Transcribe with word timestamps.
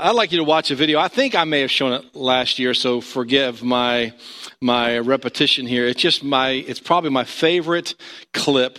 I'd 0.00 0.14
like 0.14 0.30
you 0.30 0.38
to 0.38 0.44
watch 0.44 0.70
a 0.70 0.76
video. 0.76 1.00
I 1.00 1.08
think 1.08 1.34
I 1.34 1.42
may 1.42 1.60
have 1.60 1.72
shown 1.72 1.92
it 1.92 2.14
last 2.14 2.60
year, 2.60 2.72
so 2.72 3.00
forgive 3.00 3.64
my 3.64 4.12
my 4.60 4.98
repetition 4.98 5.66
here. 5.66 5.88
It's 5.88 6.00
just 6.00 6.22
my 6.22 6.50
it's 6.50 6.78
probably 6.78 7.10
my 7.10 7.24
favorite 7.24 7.96
clip 8.32 8.78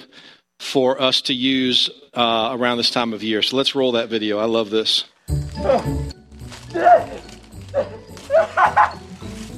for 0.60 1.02
us 1.02 1.22
to 1.24 1.34
use 1.34 1.90
uh, 2.14 2.56
around 2.58 2.78
this 2.78 2.90
time 2.90 3.12
of 3.12 3.22
year. 3.22 3.42
So 3.42 3.58
let's 3.58 3.76
roll 3.76 3.92
that 3.94 4.08
video. 4.08 4.40
I 4.40 4.46
love 4.46 4.70
this. 4.70 5.04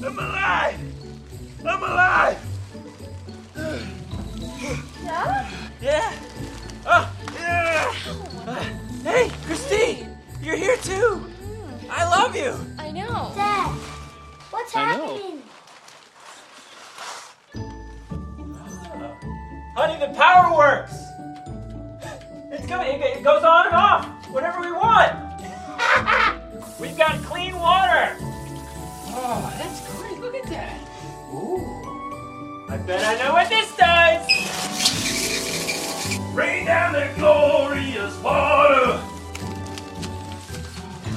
I'm 0.03 0.17
alive! 0.17 0.79
I'm 1.63 1.83
alive! 1.83 2.39
Yeah? 5.03 5.51
Yeah! 5.79 6.13
Oh, 6.87 7.15
yeah! 7.35 7.93
Hey, 9.03 9.29
Christine! 9.45 10.17
You're 10.41 10.57
here 10.57 10.77
too! 10.77 11.30
I 11.93 12.05
love 12.05 12.35
you! 12.35 12.55
I 12.79 12.89
know. 12.91 13.33
Dad, 13.35 13.67
what's 14.49 14.73
I 14.75 14.95
know. 14.95 15.17
happening? 15.17 15.41
Honey, 19.75 19.99
the 19.99 20.13
power 20.17 20.55
works! 20.55 20.95
It's 22.53 22.65
coming, 22.67 22.87
it 22.87 23.01
it 23.17 23.23
goes 23.23 23.43
on 23.43 23.67
and 23.67 23.75
off 23.75 24.05
whenever 24.31 24.61
we 24.61 24.71
want! 24.71 25.11
We've 26.79 26.97
got 26.97 27.21
clean 27.23 27.59
water! 27.59 28.15
Oh, 29.13 29.53
that's 29.57 29.85
great, 29.97 30.17
look 30.19 30.35
at 30.35 30.43
that! 30.49 30.79
Ooh. 31.33 32.67
I 32.69 32.77
bet 32.77 33.03
I 33.03 33.15
know 33.21 33.33
what 33.33 33.49
this 33.49 33.75
does! 33.75 34.25
Rain 36.33 36.65
down 36.65 36.93
the 36.93 37.09
glorious 37.17 38.17
water! 38.23 39.01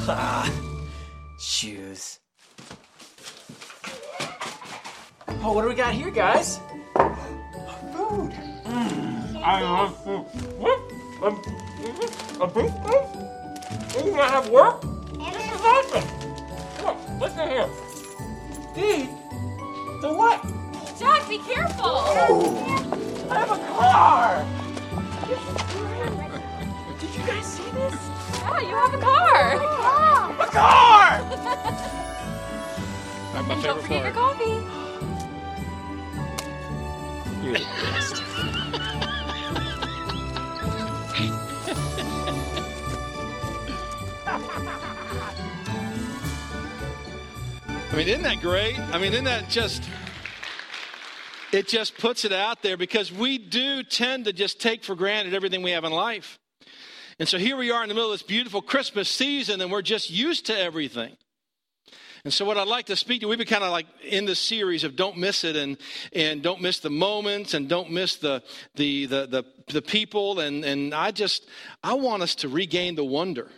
Ah, 0.07 0.53
shoes. 1.55 2.19
Oh, 5.29 5.53
what 5.53 5.63
do 5.63 5.69
we 5.69 5.75
got 5.77 5.95
here, 5.95 6.11
guys? 6.11 6.59
Food. 7.93 8.33
Mm, 8.65 9.37
I 9.37 9.63
love 9.63 10.03
food. 10.03 10.25
What? 10.59 10.79
Um, 11.23 11.41
mm-hmm. 11.79 12.43
A, 12.43 12.45
a 12.45 12.49
beef 12.49 12.73
steak? 12.83 14.05
You 14.05 14.11
gonna 14.11 14.31
have 14.31 14.49
work? 14.49 14.81
This 14.83 15.45
is 15.55 15.61
awesome. 15.63 16.07
Look, 16.83 16.97
on, 16.97 17.21
listen 17.21 17.49
here. 17.49 17.69
Dee, 18.75 19.09
the 20.01 20.13
what? 20.13 20.43
Jack, 20.99 21.29
be 21.29 21.39
careful. 21.39 21.85
Oh. 21.87 23.29
I 23.31 23.33
have 23.39 23.53
a 23.53 23.59
car. 23.77 24.45
Did 27.05 27.15
you 27.17 27.27
guys 27.27 27.45
see 27.45 27.71
this? 27.73 27.95
Yeah, 28.39 28.61
you 28.61 28.75
have 28.75 28.95
a 28.95 28.99
car. 28.99 29.57
Mom, 29.57 30.41
A 30.41 30.47
car! 30.47 31.21
That's 33.35 33.47
my 33.47 33.55
Don't 33.63 33.63
favorite 33.63 33.83
forget 33.83 34.05
your 34.05 34.13
coffee. 34.15 34.85
You're 37.45 37.59
the 37.59 37.65
best. 37.83 38.23
I 47.93 47.97
mean, 47.97 48.09
isn't 48.09 48.23
that 48.23 48.41
great? 48.41 48.79
I 48.79 48.99
mean, 48.99 49.13
isn't 49.13 49.25
that 49.27 49.51
just. 49.51 49.83
It 51.53 51.69
just 51.69 51.99
puts 51.99 52.25
it 52.25 52.33
out 52.33 52.63
there 52.63 52.79
because 52.79 53.13
we 53.13 53.37
do 53.37 53.83
tend 53.83 54.25
to 54.25 54.33
just 54.33 54.59
take 54.59 54.83
for 54.83 54.95
granted 54.95 55.35
everything 55.35 55.61
we 55.61 55.73
have 55.73 55.85
in 55.85 55.93
life. 55.93 56.39
And 57.19 57.29
so 57.29 57.39
here 57.39 57.57
we 57.57 57.71
are 57.71 57.83
in 57.83 57.89
the 57.89 57.95
middle 57.95 58.13
of 58.13 58.19
this 58.19 58.27
beautiful 58.27 58.61
Christmas 58.63 59.09
season 59.09 59.61
and 59.61 59.71
we're 59.71 59.83
just 59.83 60.11
used 60.11 60.47
to 60.47 60.59
everything. 60.59 61.17
And 62.25 62.33
so 62.33 62.47
what 62.47 62.57
I'd 62.57 62.67
like 62.67 62.87
to 62.87 62.97
speak 62.97 63.21
to, 63.21 63.29
we've 63.29 63.37
been 63.37 63.47
kind 63.47 63.63
of 63.63 63.71
like 63.71 63.87
in 64.03 64.25
this 64.25 64.39
series 64.39 64.83
of 64.83 64.97
don't 64.97 65.19
miss 65.19 65.45
it 65.45 65.57
and 65.57 65.77
and 66.15 66.43
don't 66.43 66.63
miss 66.63 66.79
the 66.79 66.89
moments 66.89 67.53
and 67.53 67.69
don't 67.69 67.91
miss 67.91 68.17
the 68.17 68.43
the 68.77 69.05
the 69.07 69.27
the, 69.27 69.45
the 69.69 69.83
people 69.83 70.41
and 70.41 70.65
and 70.65 70.95
I 70.95 71.11
just 71.11 71.47
I 71.83 71.95
want 71.95 72.23
us 72.23 72.35
to 72.37 72.49
regain 72.49 72.95
the 72.95 73.05
wonder 73.05 73.51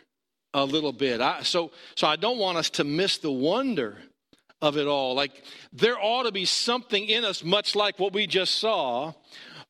a 0.52 0.64
little 0.64 0.92
bit. 0.92 1.20
I, 1.20 1.42
so 1.42 1.70
so 1.94 2.08
I 2.08 2.16
don't 2.16 2.38
want 2.38 2.58
us 2.58 2.68
to 2.70 2.84
miss 2.84 3.18
the 3.18 3.30
wonder 3.30 3.98
of 4.60 4.76
it 4.76 4.88
all. 4.88 5.14
Like 5.14 5.44
there 5.72 5.96
ought 5.96 6.24
to 6.24 6.32
be 6.32 6.44
something 6.44 7.04
in 7.04 7.24
us 7.24 7.44
much 7.44 7.76
like 7.76 8.00
what 8.00 8.12
we 8.12 8.26
just 8.26 8.56
saw 8.56 9.12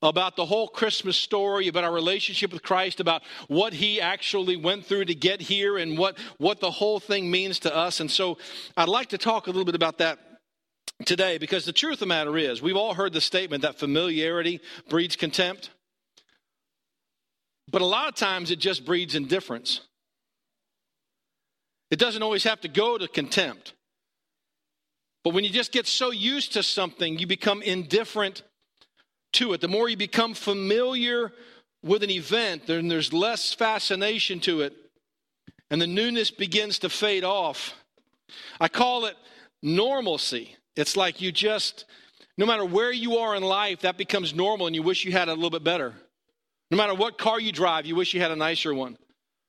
about 0.02 0.36
the 0.36 0.44
whole 0.44 0.68
Christmas 0.68 1.16
story, 1.16 1.68
about 1.68 1.84
our 1.84 1.92
relationship 1.92 2.52
with 2.52 2.62
Christ, 2.62 3.00
about 3.00 3.22
what 3.48 3.72
he 3.72 4.00
actually 4.00 4.56
went 4.56 4.84
through 4.84 5.06
to 5.06 5.14
get 5.14 5.40
here 5.40 5.78
and 5.78 5.96
what, 5.96 6.18
what 6.38 6.60
the 6.60 6.70
whole 6.70 7.00
thing 7.00 7.30
means 7.30 7.60
to 7.60 7.74
us. 7.74 8.00
And 8.00 8.10
so 8.10 8.38
I'd 8.76 8.88
like 8.88 9.08
to 9.08 9.18
talk 9.18 9.46
a 9.46 9.50
little 9.50 9.64
bit 9.64 9.74
about 9.74 9.98
that 9.98 10.18
today 11.04 11.38
because 11.38 11.64
the 11.64 11.72
truth 11.72 11.94
of 11.94 12.00
the 12.00 12.06
matter 12.06 12.36
is, 12.36 12.60
we've 12.60 12.76
all 12.76 12.94
heard 12.94 13.12
the 13.12 13.20
statement 13.20 13.62
that 13.62 13.78
familiarity 13.78 14.60
breeds 14.88 15.16
contempt. 15.16 15.70
But 17.70 17.82
a 17.82 17.86
lot 17.86 18.08
of 18.08 18.14
times 18.14 18.50
it 18.50 18.58
just 18.58 18.84
breeds 18.84 19.14
indifference. 19.14 19.80
It 21.90 21.98
doesn't 21.98 22.22
always 22.22 22.44
have 22.44 22.60
to 22.60 22.68
go 22.68 22.98
to 22.98 23.08
contempt. 23.08 23.72
But 25.24 25.34
when 25.34 25.44
you 25.44 25.50
just 25.50 25.72
get 25.72 25.86
so 25.86 26.10
used 26.10 26.52
to 26.52 26.62
something, 26.62 27.18
you 27.18 27.26
become 27.26 27.62
indifferent 27.62 28.42
to 29.36 29.52
it. 29.52 29.60
The 29.60 29.68
more 29.68 29.88
you 29.88 29.96
become 29.96 30.34
familiar 30.34 31.32
with 31.82 32.02
an 32.02 32.10
event, 32.10 32.66
then 32.66 32.88
there's 32.88 33.12
less 33.12 33.52
fascination 33.52 34.40
to 34.40 34.62
it, 34.62 34.74
and 35.70 35.80
the 35.80 35.86
newness 35.86 36.30
begins 36.30 36.78
to 36.80 36.88
fade 36.88 37.24
off. 37.24 37.74
I 38.60 38.68
call 38.68 39.06
it 39.06 39.16
normalcy. 39.62 40.56
It's 40.74 40.96
like 40.96 41.20
you 41.20 41.32
just, 41.32 41.84
no 42.36 42.46
matter 42.46 42.64
where 42.64 42.92
you 42.92 43.18
are 43.18 43.34
in 43.36 43.42
life, 43.42 43.80
that 43.80 43.96
becomes 43.96 44.34
normal, 44.34 44.66
and 44.66 44.74
you 44.74 44.82
wish 44.82 45.04
you 45.04 45.12
had 45.12 45.28
it 45.28 45.32
a 45.32 45.34
little 45.34 45.50
bit 45.50 45.64
better. 45.64 45.94
No 46.70 46.76
matter 46.76 46.94
what 46.94 47.18
car 47.18 47.38
you 47.40 47.52
drive, 47.52 47.86
you 47.86 47.94
wish 47.94 48.12
you 48.14 48.20
had 48.20 48.32
a 48.32 48.36
nicer 48.36 48.74
one. 48.74 48.98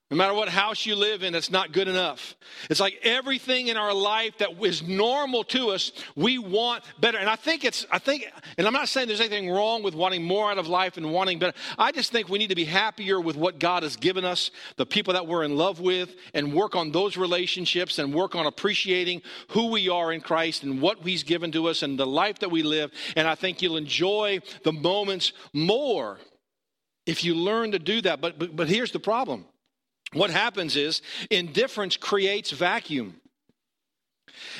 No 0.09 0.15
matter 0.15 0.33
what 0.33 0.47
house 0.47 0.85
you 0.85 0.95
live 0.95 1.21
in, 1.21 1.35
it's 1.35 1.51
not 1.51 1.73
good 1.73 1.89
enough. 1.89 2.35
It's 2.69 2.79
like 2.79 2.97
everything 3.03 3.67
in 3.67 3.75
our 3.75 3.93
life 3.93 4.37
that 4.37 4.51
is 4.63 4.81
normal 4.81 5.43
to 5.45 5.71
us, 5.71 5.91
we 6.15 6.37
want 6.37 6.85
better. 6.97 7.17
And 7.17 7.29
I 7.29 7.35
think 7.35 7.65
it's, 7.65 7.85
I 7.91 7.99
think, 7.99 8.25
and 8.57 8.65
I'm 8.65 8.71
not 8.71 8.87
saying 8.87 9.09
there's 9.09 9.19
anything 9.19 9.49
wrong 9.49 9.83
with 9.83 9.95
wanting 9.95 10.23
more 10.23 10.49
out 10.49 10.59
of 10.59 10.67
life 10.69 10.95
and 10.95 11.11
wanting 11.11 11.39
better. 11.39 11.57
I 11.77 11.91
just 11.91 12.13
think 12.13 12.29
we 12.29 12.39
need 12.39 12.47
to 12.47 12.55
be 12.55 12.63
happier 12.63 13.19
with 13.19 13.35
what 13.35 13.59
God 13.59 13.83
has 13.83 13.97
given 13.97 14.23
us, 14.23 14.49
the 14.77 14.85
people 14.85 15.11
that 15.11 15.27
we're 15.27 15.43
in 15.43 15.57
love 15.57 15.81
with, 15.81 16.15
and 16.33 16.53
work 16.53 16.73
on 16.73 16.93
those 16.93 17.17
relationships 17.17 17.99
and 17.99 18.13
work 18.13 18.33
on 18.33 18.45
appreciating 18.45 19.23
who 19.49 19.71
we 19.71 19.89
are 19.89 20.13
in 20.13 20.21
Christ 20.21 20.63
and 20.63 20.81
what 20.81 20.99
He's 20.99 21.23
given 21.23 21.51
to 21.51 21.67
us 21.67 21.83
and 21.83 21.99
the 21.99 22.07
life 22.07 22.39
that 22.39 22.49
we 22.49 22.63
live. 22.63 22.93
And 23.17 23.27
I 23.27 23.35
think 23.35 23.61
you'll 23.61 23.75
enjoy 23.75 24.39
the 24.63 24.71
moments 24.71 25.33
more 25.51 26.17
if 27.05 27.25
you 27.25 27.35
learn 27.35 27.73
to 27.73 27.79
do 27.79 27.99
that. 28.03 28.21
But, 28.21 28.39
but, 28.39 28.55
but 28.55 28.69
here's 28.69 28.93
the 28.93 28.99
problem. 28.99 29.43
What 30.13 30.29
happens 30.29 30.75
is 30.75 31.01
indifference 31.29 31.97
creates 31.97 32.51
vacuum. 32.51 33.15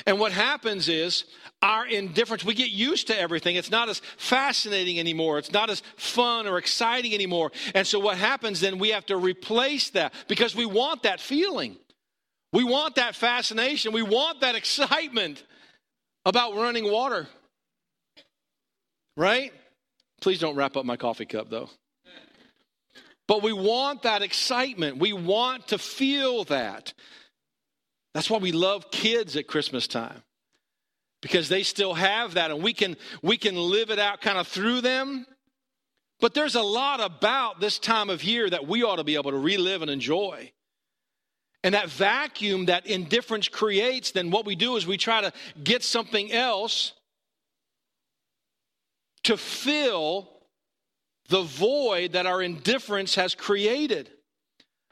And 0.06 0.18
what 0.18 0.32
happens 0.32 0.88
is 0.88 1.24
our 1.62 1.86
indifference, 1.86 2.44
we 2.44 2.54
get 2.54 2.70
used 2.70 3.08
to 3.08 3.18
everything. 3.18 3.56
It's 3.56 3.70
not 3.70 3.88
as 3.88 4.00
fascinating 4.16 4.98
anymore. 4.98 5.38
It's 5.38 5.52
not 5.52 5.70
as 5.70 5.82
fun 5.96 6.46
or 6.46 6.58
exciting 6.58 7.14
anymore. 7.14 7.50
And 7.74 7.86
so 7.86 7.98
what 7.98 8.16
happens 8.16 8.60
then, 8.60 8.78
we 8.78 8.90
have 8.90 9.06
to 9.06 9.16
replace 9.16 9.90
that 9.90 10.12
because 10.28 10.54
we 10.54 10.66
want 10.66 11.02
that 11.02 11.20
feeling. 11.20 11.76
We 12.52 12.64
want 12.64 12.94
that 12.96 13.14
fascination. 13.14 13.92
We 13.92 14.02
want 14.02 14.40
that 14.40 14.54
excitement 14.54 15.44
about 16.24 16.54
running 16.54 16.90
water. 16.90 17.26
Right? 19.16 19.52
Please 20.20 20.38
don't 20.38 20.56
wrap 20.56 20.76
up 20.76 20.84
my 20.84 20.96
coffee 20.96 21.26
cup 21.26 21.50
though. 21.50 21.70
But 23.28 23.42
we 23.42 23.52
want 23.52 24.02
that 24.02 24.22
excitement. 24.22 24.96
We 24.96 25.12
want 25.12 25.68
to 25.68 25.78
feel 25.78 26.44
that. 26.44 26.94
That's 28.14 28.30
why 28.30 28.38
we 28.38 28.52
love 28.52 28.90
kids 28.90 29.36
at 29.36 29.46
Christmas 29.46 29.86
time. 29.86 30.22
Because 31.20 31.48
they 31.48 31.62
still 31.62 31.94
have 31.94 32.34
that 32.34 32.50
and 32.50 32.62
we 32.62 32.72
can 32.72 32.96
we 33.22 33.36
can 33.36 33.56
live 33.56 33.90
it 33.90 33.98
out 33.98 34.20
kind 34.20 34.38
of 34.38 34.48
through 34.48 34.80
them. 34.80 35.26
But 36.20 36.34
there's 36.34 36.54
a 36.54 36.62
lot 36.62 37.00
about 37.00 37.60
this 37.60 37.78
time 37.78 38.08
of 38.08 38.24
year 38.24 38.48
that 38.48 38.66
we 38.66 38.82
ought 38.82 38.96
to 38.96 39.04
be 39.04 39.16
able 39.16 39.30
to 39.30 39.38
relive 39.38 39.82
and 39.82 39.90
enjoy. 39.90 40.52
And 41.62 41.74
that 41.74 41.90
vacuum 41.90 42.66
that 42.66 42.86
indifference 42.86 43.48
creates, 43.48 44.12
then 44.12 44.30
what 44.30 44.46
we 44.46 44.56
do 44.56 44.76
is 44.76 44.86
we 44.86 44.96
try 44.96 45.20
to 45.20 45.32
get 45.62 45.82
something 45.82 46.32
else 46.32 46.92
to 49.24 49.36
fill 49.36 50.37
the 51.28 51.42
void 51.42 52.12
that 52.12 52.26
our 52.26 52.42
indifference 52.42 53.14
has 53.14 53.34
created. 53.34 54.10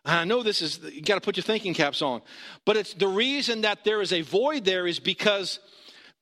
I 0.05 0.25
know 0.25 0.43
this 0.43 0.63
is, 0.63 0.79
you 0.93 1.03
got 1.03 1.17
to 1.17 1.21
put 1.21 1.37
your 1.37 1.45
thinking 1.45 1.75
caps 1.75 2.01
on. 2.01 2.23
But 2.65 2.77
it's 2.77 2.95
the 2.95 3.09
reason 3.09 3.63
that 3.63 3.85
there 3.85 4.01
is 4.01 4.13
a 4.13 4.21
void 4.21 4.65
there 4.65 4.87
is 4.87 5.01
because, 5.01 5.59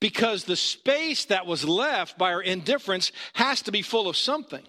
because 0.00 0.44
the 0.44 0.56
space 0.56 1.26
that 1.26 1.46
was 1.46 1.68
left 1.68 2.16
by 2.16 2.32
our 2.32 2.42
indifference 2.42 3.12
has 3.34 3.62
to 3.62 3.72
be 3.72 3.82
full 3.82 4.08
of 4.08 4.16
something. 4.16 4.62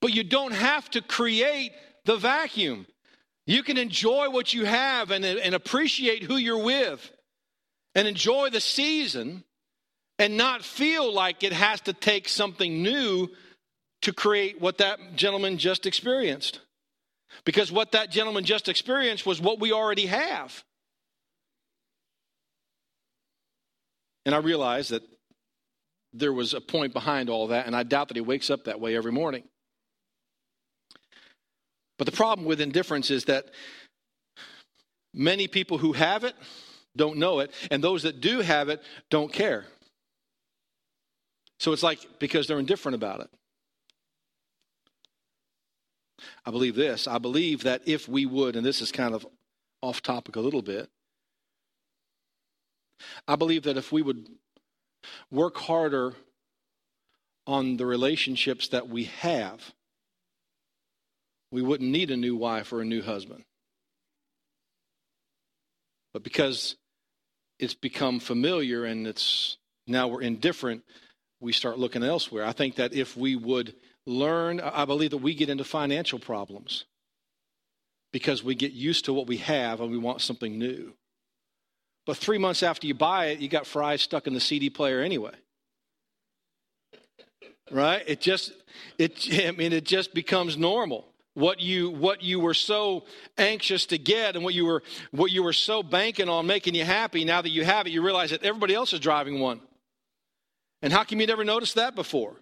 But 0.00 0.14
you 0.14 0.24
don't 0.24 0.54
have 0.54 0.88
to 0.90 1.02
create 1.02 1.72
the 2.04 2.16
vacuum. 2.16 2.86
You 3.46 3.62
can 3.62 3.76
enjoy 3.76 4.30
what 4.30 4.54
you 4.54 4.64
have 4.64 5.10
and, 5.10 5.24
and 5.24 5.54
appreciate 5.54 6.22
who 6.22 6.36
you're 6.36 6.62
with 6.62 7.10
and 7.94 8.06
enjoy 8.06 8.50
the 8.50 8.60
season 8.60 9.42
and 10.18 10.36
not 10.36 10.62
feel 10.64 11.12
like 11.12 11.42
it 11.42 11.52
has 11.52 11.80
to 11.82 11.92
take 11.92 12.28
something 12.28 12.82
new 12.82 13.28
to 14.02 14.12
create 14.12 14.60
what 14.60 14.78
that 14.78 15.16
gentleman 15.16 15.58
just 15.58 15.86
experienced. 15.86 16.60
Because 17.44 17.70
what 17.70 17.92
that 17.92 18.10
gentleman 18.10 18.44
just 18.44 18.68
experienced 18.68 19.26
was 19.26 19.40
what 19.40 19.60
we 19.60 19.72
already 19.72 20.06
have. 20.06 20.64
And 24.24 24.34
I 24.34 24.38
realized 24.38 24.90
that 24.90 25.02
there 26.12 26.32
was 26.32 26.54
a 26.54 26.60
point 26.60 26.92
behind 26.92 27.28
all 27.28 27.48
that, 27.48 27.66
and 27.66 27.76
I 27.76 27.82
doubt 27.82 28.08
that 28.08 28.16
he 28.16 28.20
wakes 28.20 28.50
up 28.50 28.64
that 28.64 28.80
way 28.80 28.96
every 28.96 29.12
morning. 29.12 29.44
But 31.98 32.06
the 32.06 32.12
problem 32.12 32.46
with 32.46 32.60
indifference 32.60 33.10
is 33.10 33.24
that 33.24 33.46
many 35.12 35.48
people 35.48 35.78
who 35.78 35.92
have 35.92 36.24
it 36.24 36.34
don't 36.96 37.18
know 37.18 37.40
it, 37.40 37.52
and 37.70 37.82
those 37.82 38.02
that 38.04 38.20
do 38.20 38.40
have 38.40 38.68
it 38.68 38.82
don't 39.10 39.32
care. 39.32 39.66
So 41.60 41.72
it's 41.72 41.82
like 41.82 41.98
because 42.18 42.46
they're 42.46 42.58
indifferent 42.58 42.94
about 42.94 43.20
it. 43.20 43.30
I 46.44 46.50
believe 46.50 46.74
this. 46.74 47.06
I 47.06 47.18
believe 47.18 47.62
that 47.62 47.82
if 47.86 48.08
we 48.08 48.26
would, 48.26 48.56
and 48.56 48.64
this 48.64 48.80
is 48.80 48.92
kind 48.92 49.14
of 49.14 49.26
off 49.82 50.02
topic 50.02 50.36
a 50.36 50.40
little 50.40 50.62
bit, 50.62 50.88
I 53.26 53.36
believe 53.36 53.62
that 53.64 53.76
if 53.76 53.92
we 53.92 54.02
would 54.02 54.28
work 55.30 55.56
harder 55.56 56.14
on 57.46 57.76
the 57.76 57.86
relationships 57.86 58.68
that 58.68 58.88
we 58.88 59.04
have, 59.04 59.72
we 61.50 61.62
wouldn't 61.62 61.90
need 61.90 62.10
a 62.10 62.16
new 62.16 62.36
wife 62.36 62.72
or 62.72 62.80
a 62.80 62.84
new 62.84 63.02
husband. 63.02 63.44
But 66.12 66.22
because 66.22 66.76
it's 67.58 67.74
become 67.74 68.20
familiar 68.20 68.84
and 68.84 69.06
it's 69.06 69.56
now 69.86 70.08
we're 70.08 70.22
indifferent, 70.22 70.82
we 71.40 71.52
start 71.52 71.78
looking 71.78 72.02
elsewhere. 72.02 72.44
I 72.44 72.52
think 72.52 72.76
that 72.76 72.92
if 72.92 73.16
we 73.16 73.36
would 73.36 73.74
learn, 74.08 74.60
I 74.60 74.86
believe 74.86 75.10
that 75.10 75.18
we 75.18 75.34
get 75.34 75.50
into 75.50 75.64
financial 75.64 76.18
problems 76.18 76.84
because 78.12 78.42
we 78.42 78.54
get 78.54 78.72
used 78.72 79.04
to 79.04 79.12
what 79.12 79.26
we 79.26 79.36
have 79.38 79.80
and 79.80 79.90
we 79.90 79.98
want 79.98 80.22
something 80.22 80.58
new. 80.58 80.94
But 82.06 82.16
three 82.16 82.38
months 82.38 82.62
after 82.62 82.86
you 82.86 82.94
buy 82.94 83.26
it, 83.26 83.38
you 83.38 83.48
got 83.48 83.66
fries 83.66 84.00
stuck 84.00 84.26
in 84.26 84.32
the 84.32 84.40
CD 84.40 84.70
player 84.70 85.00
anyway. 85.00 85.34
Right? 87.70 88.02
It 88.06 88.20
just, 88.20 88.52
it, 88.96 89.28
I 89.46 89.50
mean, 89.50 89.74
it 89.74 89.84
just 89.84 90.14
becomes 90.14 90.56
normal. 90.56 91.06
What 91.34 91.60
you, 91.60 91.90
what 91.90 92.22
you 92.22 92.40
were 92.40 92.54
so 92.54 93.04
anxious 93.36 93.86
to 93.86 93.98
get 93.98 94.34
and 94.34 94.44
what 94.44 94.54
you 94.54 94.64
were, 94.64 94.82
what 95.12 95.30
you 95.30 95.44
were 95.44 95.52
so 95.52 95.84
banking 95.84 96.28
on 96.28 96.46
making 96.46 96.74
you 96.74 96.84
happy, 96.84 97.24
now 97.24 97.42
that 97.42 97.50
you 97.50 97.64
have 97.64 97.86
it, 97.86 97.90
you 97.90 98.02
realize 98.02 98.30
that 98.30 98.42
everybody 98.42 98.74
else 98.74 98.92
is 98.92 99.00
driving 99.00 99.38
one. 99.38 99.60
And 100.82 100.92
how 100.92 101.04
come 101.04 101.20
you 101.20 101.26
never 101.26 101.44
noticed 101.44 101.74
that 101.76 101.94
before? 101.94 102.36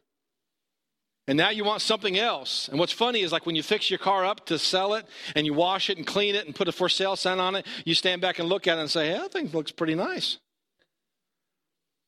And 1.28 1.36
now 1.36 1.50
you 1.50 1.64
want 1.64 1.82
something 1.82 2.16
else. 2.16 2.68
And 2.68 2.78
what's 2.78 2.92
funny 2.92 3.20
is 3.20 3.32
like 3.32 3.46
when 3.46 3.56
you 3.56 3.62
fix 3.62 3.90
your 3.90 3.98
car 3.98 4.24
up 4.24 4.46
to 4.46 4.58
sell 4.58 4.94
it 4.94 5.06
and 5.34 5.44
you 5.44 5.54
wash 5.54 5.90
it 5.90 5.98
and 5.98 6.06
clean 6.06 6.36
it 6.36 6.46
and 6.46 6.54
put 6.54 6.68
a 6.68 6.72
for 6.72 6.88
sale 6.88 7.16
sign 7.16 7.40
on 7.40 7.56
it, 7.56 7.66
you 7.84 7.94
stand 7.94 8.20
back 8.20 8.38
and 8.38 8.48
look 8.48 8.68
at 8.68 8.78
it 8.78 8.80
and 8.80 8.90
say, 8.90 9.08
hey, 9.08 9.18
that 9.18 9.32
thing 9.32 9.48
looks 9.48 9.72
pretty 9.72 9.96
nice. 9.96 10.38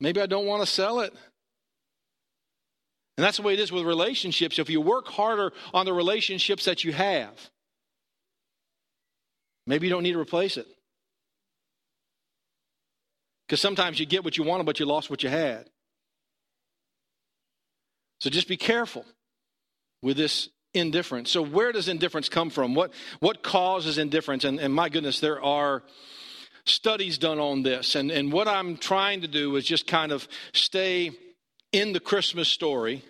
Maybe 0.01 0.21
I 0.21 0.27
don't 0.27 0.47
want 0.47 0.63
to 0.63 0.67
sell 0.67 1.01
it. 1.01 1.13
And 3.17 3.25
that's 3.25 3.39
the 3.39 3.43
way 3.43 3.55
it 3.55 3.59
is 3.59 3.73
with 3.73 3.85
relationships. 3.85 4.61
If 4.61 4.71
you 4.71 4.81
work 4.81 5.09
harder 5.09 5.53
on 5.75 5.85
the 5.85 5.93
relationships 5.93 6.67
that 6.67 6.85
you 6.85 6.93
have, 6.93 7.51
maybe 9.67 9.89
you 9.89 9.93
don't 9.93 10.05
need 10.05 10.13
to 10.13 10.21
replace 10.21 10.57
it. 10.57 10.69
Because 13.49 13.61
sometimes 13.61 13.99
you 13.99 14.07
get 14.07 14.23
what 14.23 14.37
you 14.37 14.45
wanted, 14.45 14.67
but 14.67 14.79
you 14.79 14.87
lost 14.87 15.11
what 15.11 15.25
you 15.25 15.29
had. 15.29 15.69
So 18.21 18.31
just 18.31 18.49
be 18.49 18.57
careful 18.57 19.05
with 20.03 20.17
this 20.17 20.49
indifference. 20.75 21.31
So 21.31 21.43
where 21.43 21.73
does 21.73 21.89
indifference 21.89 22.29
come 22.29 22.51
from? 22.51 22.75
What 22.75 22.93
what 23.21 23.43
causes 23.43 23.99
indifference? 23.99 24.45
And, 24.45 24.59
and 24.61 24.75
my 24.75 24.89
goodness, 24.89 25.21
there 25.21 25.43
are 25.43 25.83
studies 26.65 27.19
done 27.19 27.39
on 27.39 27.63
this. 27.63 27.95
And, 27.95 28.11
and 28.11 28.33
what 28.33 28.47
I'm 28.47 28.77
trying 28.77 29.23
to 29.23 29.29
do 29.29 29.57
is 29.57 29.65
just 29.65 29.87
kind 29.87 30.13
of 30.13 30.29
stay 30.53 31.13
in 31.73 31.93
the 31.93 32.01
Christmas 32.01 32.49
story 32.49 33.03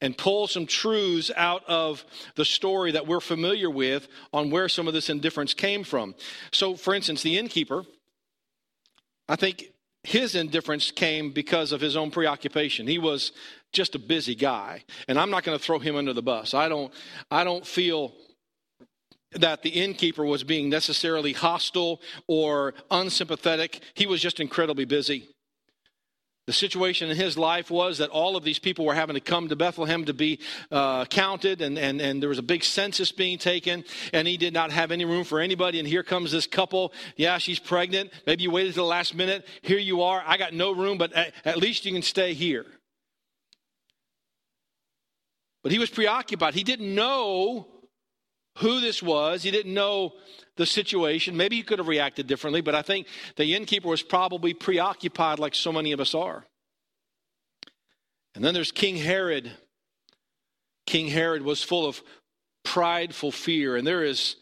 and 0.00 0.16
pull 0.16 0.46
some 0.46 0.66
truths 0.66 1.30
out 1.36 1.62
of 1.66 2.04
the 2.34 2.44
story 2.44 2.92
that 2.92 3.06
we're 3.06 3.20
familiar 3.20 3.68
with 3.68 4.08
on 4.32 4.50
where 4.50 4.68
some 4.68 4.88
of 4.88 4.94
this 4.94 5.10
indifference 5.10 5.52
came 5.52 5.84
from. 5.84 6.14
So, 6.52 6.74
for 6.74 6.94
instance, 6.94 7.22
the 7.22 7.38
innkeeper, 7.38 7.84
I 9.28 9.36
think 9.36 9.72
his 10.02 10.34
indifference 10.34 10.90
came 10.90 11.30
because 11.30 11.72
of 11.72 11.80
his 11.80 11.96
own 11.96 12.10
preoccupation. 12.10 12.86
He 12.86 12.98
was 12.98 13.32
just 13.72 13.94
a 13.94 13.98
busy 13.98 14.34
guy, 14.34 14.84
and 15.08 15.18
I'm 15.18 15.30
not 15.30 15.44
going 15.44 15.56
to 15.56 15.62
throw 15.62 15.78
him 15.78 15.96
under 15.96 16.12
the 16.12 16.22
bus. 16.22 16.54
I 16.54 16.68
don't 16.68 16.92
I 17.30 17.44
don't 17.44 17.66
feel 17.66 18.14
that 19.32 19.62
the 19.62 19.70
innkeeper 19.70 20.24
was 20.24 20.42
being 20.42 20.68
necessarily 20.68 21.32
hostile 21.32 22.00
or 22.26 22.74
unsympathetic. 22.90 23.80
He 23.94 24.06
was 24.06 24.20
just 24.20 24.40
incredibly 24.40 24.84
busy. 24.84 25.28
The 26.50 26.54
situation 26.54 27.10
in 27.10 27.16
his 27.16 27.38
life 27.38 27.70
was 27.70 27.98
that 27.98 28.10
all 28.10 28.34
of 28.34 28.42
these 28.42 28.58
people 28.58 28.84
were 28.84 28.94
having 28.94 29.14
to 29.14 29.20
come 29.20 29.46
to 29.50 29.54
Bethlehem 29.54 30.04
to 30.06 30.12
be 30.12 30.40
uh, 30.72 31.04
counted, 31.04 31.62
and, 31.62 31.78
and, 31.78 32.00
and 32.00 32.20
there 32.20 32.28
was 32.28 32.40
a 32.40 32.42
big 32.42 32.64
census 32.64 33.12
being 33.12 33.38
taken, 33.38 33.84
and 34.12 34.26
he 34.26 34.36
did 34.36 34.52
not 34.52 34.72
have 34.72 34.90
any 34.90 35.04
room 35.04 35.22
for 35.22 35.38
anybody. 35.38 35.78
And 35.78 35.86
here 35.86 36.02
comes 36.02 36.32
this 36.32 36.48
couple. 36.48 36.92
Yeah, 37.14 37.38
she's 37.38 37.60
pregnant. 37.60 38.10
Maybe 38.26 38.42
you 38.42 38.50
waited 38.50 38.70
to 38.70 38.80
the 38.80 38.84
last 38.84 39.14
minute. 39.14 39.46
Here 39.62 39.78
you 39.78 40.02
are. 40.02 40.24
I 40.26 40.38
got 40.38 40.52
no 40.52 40.72
room, 40.72 40.98
but 40.98 41.12
at, 41.12 41.34
at 41.44 41.56
least 41.56 41.84
you 41.84 41.92
can 41.92 42.02
stay 42.02 42.34
here. 42.34 42.66
But 45.62 45.70
he 45.70 45.78
was 45.78 45.88
preoccupied. 45.88 46.54
He 46.54 46.64
didn't 46.64 46.92
know 46.92 47.68
who 48.58 48.80
this 48.80 49.00
was, 49.00 49.44
he 49.44 49.52
didn't 49.52 49.72
know 49.72 50.14
the 50.60 50.66
situation. 50.66 51.38
Maybe 51.38 51.56
he 51.56 51.62
could 51.62 51.78
have 51.78 51.88
reacted 51.88 52.26
differently, 52.26 52.60
but 52.60 52.74
I 52.74 52.82
think 52.82 53.06
the 53.36 53.54
innkeeper 53.54 53.88
was 53.88 54.02
probably 54.02 54.52
preoccupied 54.52 55.38
like 55.38 55.54
so 55.54 55.72
many 55.72 55.92
of 55.92 56.00
us 56.00 56.14
are. 56.14 56.44
And 58.34 58.44
then 58.44 58.52
there's 58.52 58.70
King 58.70 58.96
Herod. 58.96 59.50
King 60.86 61.08
Herod 61.08 61.42
was 61.42 61.62
full 61.62 61.86
of 61.86 62.02
prideful 62.62 63.32
fear. 63.32 63.76
And 63.76 63.86
there 63.86 64.04
is, 64.04 64.36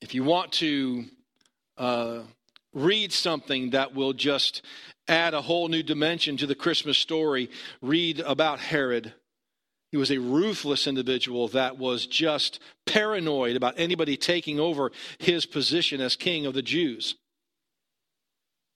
if 0.00 0.14
you 0.14 0.24
want 0.24 0.52
to 0.52 1.04
uh, 1.76 2.20
read 2.72 3.12
something 3.12 3.70
that 3.70 3.94
will 3.94 4.14
just 4.14 4.62
add 5.06 5.34
a 5.34 5.42
whole 5.42 5.68
new 5.68 5.82
dimension 5.82 6.38
to 6.38 6.46
the 6.46 6.54
Christmas 6.54 6.96
story, 6.96 7.50
read 7.82 8.20
about 8.20 8.58
Herod. 8.58 9.12
He 9.90 9.96
was 9.96 10.10
a 10.10 10.18
ruthless 10.18 10.86
individual 10.86 11.48
that 11.48 11.78
was 11.78 12.06
just 12.06 12.60
paranoid 12.86 13.56
about 13.56 13.74
anybody 13.76 14.16
taking 14.16 14.58
over 14.58 14.90
his 15.18 15.46
position 15.46 16.00
as 16.00 16.16
king 16.16 16.44
of 16.44 16.54
the 16.54 16.62
Jews. 16.62 17.16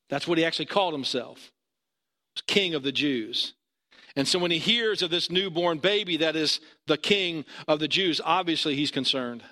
That's 0.09 0.27
what 0.27 0.39
he 0.39 0.45
actually 0.45 0.67
called 0.67 0.95
himself. 0.95 1.51
King 2.47 2.75
of 2.75 2.83
the 2.83 2.93
Jews. 2.93 3.55
And 4.17 4.27
so 4.27 4.39
when 4.39 4.51
he 4.51 4.59
hears 4.59 5.03
of 5.03 5.11
this 5.11 5.31
newborn 5.31 5.79
baby 5.79 6.17
that 6.19 6.37
is 6.37 6.61
the 6.87 6.97
king 6.97 7.45
of 7.69 7.81
the 7.81 7.89
Jews, 7.89 8.21
obviously 8.25 8.75
he's 8.75 8.91
concerned. 8.91 9.43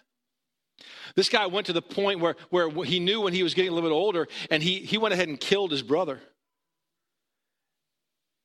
This 1.15 1.29
guy 1.29 1.47
went 1.47 1.67
to 1.67 1.73
the 1.73 1.83
point 1.83 2.21
where, 2.21 2.37
where 2.51 2.71
he 2.85 3.01
knew 3.01 3.21
when 3.21 3.33
he 3.33 3.43
was 3.43 3.55
getting 3.55 3.71
a 3.71 3.75
little 3.75 3.89
bit 3.89 3.95
older, 3.95 4.29
and 4.51 4.63
he, 4.63 4.79
he 4.81 4.99
went 4.99 5.15
ahead 5.15 5.29
and 5.29 5.39
killed 5.39 5.71
his 5.71 5.83
brother 5.83 6.21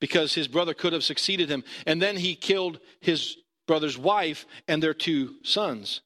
because 0.04 0.34
his 0.34 0.50
brother 0.50 0.74
could 0.74 0.92
have 0.92 1.02
succeeded 1.02 1.48
him. 1.48 1.64
And 1.88 2.02
then 2.02 2.18
he 2.18 2.36
killed 2.36 2.82
his 3.00 3.38
brother's 3.68 3.98
wife 3.98 4.46
and 4.68 4.84
their 4.84 4.94
two 4.94 5.36
sons 5.44 6.02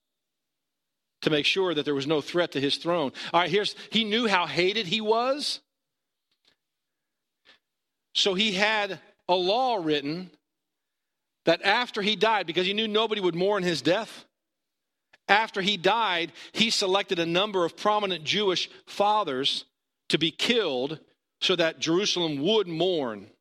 to 1.24 1.32
make 1.32 1.48
sure 1.48 1.74
that 1.74 1.84
there 1.84 1.96
was 1.96 2.06
no 2.06 2.22
threat 2.22 2.52
to 2.52 2.62
his 2.62 2.78
throne. 2.78 3.12
All 3.34 3.40
right, 3.40 3.50
here's 3.50 3.76
he 3.90 4.04
knew 4.04 4.28
how 4.28 4.46
hated 4.46 4.86
he 4.86 5.02
was. 5.02 5.62
So 8.14 8.36
he 8.36 8.52
had 8.52 9.00
a 9.28 9.34
law 9.34 9.78
written 9.78 10.30
that 11.46 11.64
after 11.64 12.04
he 12.04 12.16
died, 12.16 12.46
because 12.46 12.68
he 12.68 12.74
knew 12.74 12.88
nobody 12.88 13.20
would 13.20 13.34
mourn 13.34 13.64
his 13.64 13.82
death, 13.82 14.26
after 15.28 15.60
he 15.60 15.76
died, 15.76 16.34
he 16.52 16.70
selected 16.70 17.18
a 17.18 17.26
number 17.26 17.66
of 17.66 17.76
prominent 17.76 18.26
Jewish 18.26 18.70
fathers 18.86 19.66
to 20.10 20.20
be 20.20 20.30
killed 20.30 21.00
so 21.42 21.56
that 21.56 21.80
Jerusalem 21.80 22.44
would 22.44 22.68
mourn. 22.68 23.32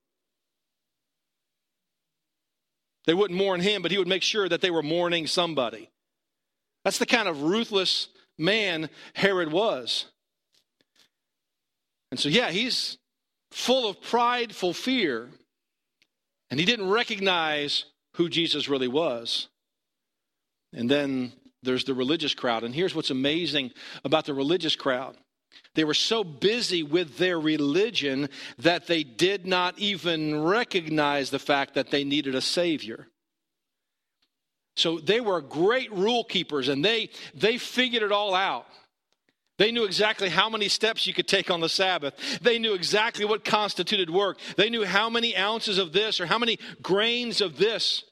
They 3.06 3.14
wouldn't 3.14 3.38
mourn 3.38 3.60
him, 3.60 3.82
but 3.82 3.90
he 3.90 3.98
would 3.98 4.08
make 4.08 4.22
sure 4.22 4.48
that 4.48 4.60
they 4.60 4.70
were 4.70 4.82
mourning 4.82 5.26
somebody. 5.26 5.90
That's 6.84 6.98
the 6.98 7.06
kind 7.06 7.28
of 7.28 7.42
ruthless 7.42 8.08
man 8.38 8.90
Herod 9.14 9.50
was. 9.50 10.06
And 12.10 12.20
so, 12.20 12.28
yeah, 12.28 12.50
he's 12.50 12.98
full 13.50 13.88
of 13.88 14.00
prideful 14.00 14.72
fear, 14.72 15.28
and 16.50 16.60
he 16.60 16.66
didn't 16.66 16.90
recognize 16.90 17.84
who 18.14 18.28
Jesus 18.28 18.68
really 18.68 18.88
was. 18.88 19.48
And 20.72 20.90
then 20.90 21.32
there's 21.62 21.84
the 21.84 21.94
religious 21.94 22.34
crowd. 22.34 22.64
And 22.64 22.74
here's 22.74 22.94
what's 22.94 23.10
amazing 23.10 23.72
about 24.04 24.26
the 24.26 24.34
religious 24.34 24.76
crowd 24.76 25.16
they 25.74 25.84
were 25.84 25.94
so 25.94 26.24
busy 26.24 26.82
with 26.82 27.18
their 27.18 27.38
religion 27.38 28.28
that 28.58 28.86
they 28.86 29.02
did 29.02 29.46
not 29.46 29.78
even 29.78 30.42
recognize 30.42 31.30
the 31.30 31.38
fact 31.38 31.74
that 31.74 31.90
they 31.90 32.04
needed 32.04 32.34
a 32.34 32.40
Savior. 32.40 33.08
So 34.76 34.98
they 34.98 35.20
were 35.20 35.40
great 35.40 35.92
rule 35.92 36.24
keepers 36.24 36.68
and 36.68 36.84
they, 36.84 37.10
they 37.34 37.58
figured 37.58 38.02
it 38.02 38.12
all 38.12 38.34
out. 38.34 38.66
They 39.58 39.72
knew 39.72 39.84
exactly 39.84 40.28
how 40.28 40.50
many 40.50 40.68
steps 40.68 41.06
you 41.06 41.14
could 41.14 41.28
take 41.28 41.50
on 41.50 41.60
the 41.60 41.68
Sabbath. 41.68 42.40
They 42.42 42.58
knew 42.58 42.74
exactly 42.74 43.24
what 43.24 43.44
constituted 43.44 44.10
work. 44.10 44.38
They 44.56 44.68
knew 44.68 44.84
how 44.84 45.08
many 45.08 45.34
ounces 45.34 45.78
of 45.78 45.92
this 45.92 46.20
or 46.20 46.26
how 46.26 46.38
many 46.38 46.58
grains 46.82 47.40
of 47.40 47.56
this 47.56 48.04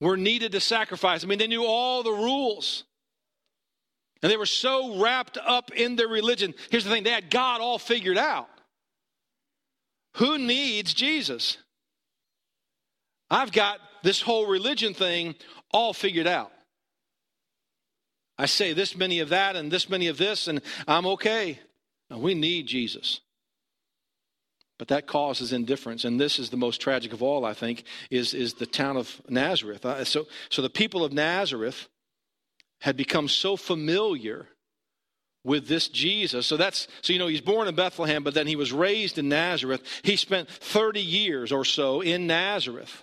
were 0.00 0.16
needed 0.16 0.52
to 0.52 0.60
sacrifice. 0.60 1.24
I 1.24 1.26
mean, 1.26 1.38
they 1.38 1.46
knew 1.46 1.66
all 1.66 2.02
the 2.02 2.10
rules. 2.10 2.84
And 4.24 4.30
they 4.30 4.38
were 4.38 4.46
so 4.46 4.98
wrapped 5.02 5.36
up 5.36 5.70
in 5.72 5.96
their 5.96 6.08
religion. 6.08 6.54
Here's 6.70 6.84
the 6.84 6.88
thing 6.88 7.02
they 7.02 7.10
had 7.10 7.28
God 7.28 7.60
all 7.60 7.78
figured 7.78 8.16
out. 8.16 8.48
Who 10.14 10.38
needs 10.38 10.94
Jesus? 10.94 11.58
I've 13.28 13.52
got 13.52 13.80
this 14.02 14.22
whole 14.22 14.46
religion 14.46 14.94
thing 14.94 15.34
all 15.72 15.92
figured 15.92 16.26
out. 16.26 16.50
I 18.38 18.46
say 18.46 18.72
this 18.72 18.96
many 18.96 19.20
of 19.20 19.28
that 19.28 19.56
and 19.56 19.70
this 19.70 19.90
many 19.90 20.06
of 20.06 20.16
this, 20.16 20.48
and 20.48 20.62
I'm 20.88 21.04
okay. 21.04 21.58
We 22.08 22.32
need 22.32 22.66
Jesus. 22.66 23.20
But 24.78 24.88
that 24.88 25.06
causes 25.06 25.52
indifference, 25.52 26.06
and 26.06 26.18
this 26.18 26.38
is 26.38 26.48
the 26.48 26.56
most 26.56 26.80
tragic 26.80 27.12
of 27.12 27.22
all, 27.22 27.44
I 27.44 27.52
think, 27.52 27.84
is, 28.10 28.32
is 28.32 28.54
the 28.54 28.64
town 28.64 28.96
of 28.96 29.20
Nazareth. 29.28 29.84
Uh, 29.84 30.02
so, 30.06 30.28
so 30.48 30.62
the 30.62 30.70
people 30.70 31.04
of 31.04 31.12
Nazareth 31.12 31.88
had 32.84 32.98
become 32.98 33.28
so 33.28 33.56
familiar 33.56 34.46
with 35.42 35.68
this 35.68 35.88
Jesus. 35.88 36.46
So 36.46 36.58
that's 36.58 36.86
so 37.00 37.14
you 37.14 37.18
know 37.18 37.28
he's 37.28 37.40
born 37.40 37.66
in 37.66 37.74
Bethlehem, 37.74 38.22
but 38.22 38.34
then 38.34 38.46
he 38.46 38.56
was 38.56 38.74
raised 38.74 39.16
in 39.16 39.30
Nazareth. 39.30 39.82
He 40.02 40.16
spent 40.16 40.50
30 40.50 41.00
years 41.00 41.50
or 41.50 41.64
so 41.64 42.02
in 42.02 42.26
Nazareth. 42.26 43.02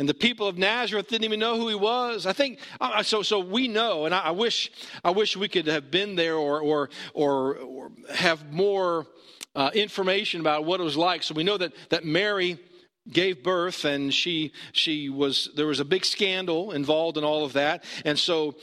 And 0.00 0.08
the 0.08 0.14
people 0.14 0.48
of 0.48 0.58
Nazareth 0.58 1.06
didn't 1.06 1.22
even 1.22 1.38
know 1.38 1.56
who 1.56 1.68
he 1.68 1.76
was. 1.76 2.26
I 2.26 2.32
think 2.32 2.58
so. 3.02 3.22
So 3.22 3.38
we 3.38 3.68
know, 3.68 4.06
and 4.06 4.14
I, 4.14 4.22
I 4.22 4.30
wish, 4.32 4.72
I 5.04 5.10
wish 5.10 5.36
we 5.36 5.46
could 5.46 5.68
have 5.68 5.92
been 5.92 6.16
there 6.16 6.34
or 6.34 6.60
or 6.60 6.90
or, 7.14 7.58
or 7.58 7.92
have 8.12 8.52
more 8.52 9.06
uh, 9.54 9.70
information 9.72 10.40
about 10.40 10.64
what 10.64 10.80
it 10.80 10.82
was 10.82 10.96
like. 10.96 11.22
So 11.22 11.32
we 11.32 11.44
know 11.44 11.58
that 11.58 11.74
that 11.90 12.04
Mary 12.04 12.58
gave 13.10 13.42
birth, 13.42 13.84
and 13.84 14.12
she 14.12 14.52
she 14.72 15.08
was 15.08 15.50
there 15.56 15.66
was 15.66 15.80
a 15.80 15.84
big 15.84 16.04
scandal 16.04 16.72
involved 16.72 17.16
in 17.16 17.24
all 17.24 17.44
of 17.44 17.54
that, 17.54 17.84
and 18.04 18.18
so 18.18 18.56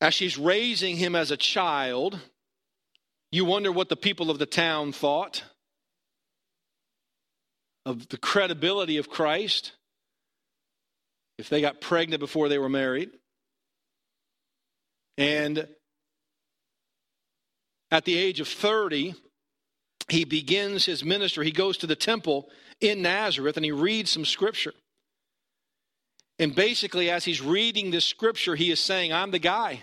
as 0.00 0.14
she's 0.14 0.38
raising 0.38 0.96
him 0.96 1.14
as 1.14 1.30
a 1.30 1.36
child, 1.36 2.18
you 3.30 3.44
wonder 3.44 3.70
what 3.70 3.88
the 3.88 3.96
people 3.96 4.30
of 4.30 4.38
the 4.38 4.46
town 4.46 4.92
thought 4.92 5.44
of 7.84 8.08
the 8.08 8.16
credibility 8.16 8.96
of 8.96 9.10
Christ 9.10 9.72
if 11.38 11.48
they 11.48 11.60
got 11.60 11.80
pregnant 11.80 12.20
before 12.20 12.48
they 12.48 12.58
were 12.58 12.68
married. 12.68 13.10
And 15.16 15.66
at 17.90 18.04
the 18.04 18.16
age 18.16 18.40
of 18.40 18.48
30, 18.48 19.14
he 20.08 20.24
begins 20.24 20.84
his 20.84 21.04
ministry. 21.04 21.46
He 21.46 21.52
goes 21.52 21.76
to 21.78 21.86
the 21.86 21.96
temple 21.96 22.48
in 22.80 23.02
Nazareth 23.02 23.56
and 23.56 23.64
he 23.64 23.72
reads 23.72 24.10
some 24.10 24.24
scripture. 24.24 24.72
And 26.38 26.54
basically, 26.54 27.10
as 27.10 27.24
he's 27.24 27.42
reading 27.42 27.90
this 27.90 28.06
scripture, 28.06 28.56
he 28.56 28.70
is 28.70 28.80
saying, 28.80 29.12
I'm 29.12 29.30
the 29.30 29.38
guy. 29.38 29.82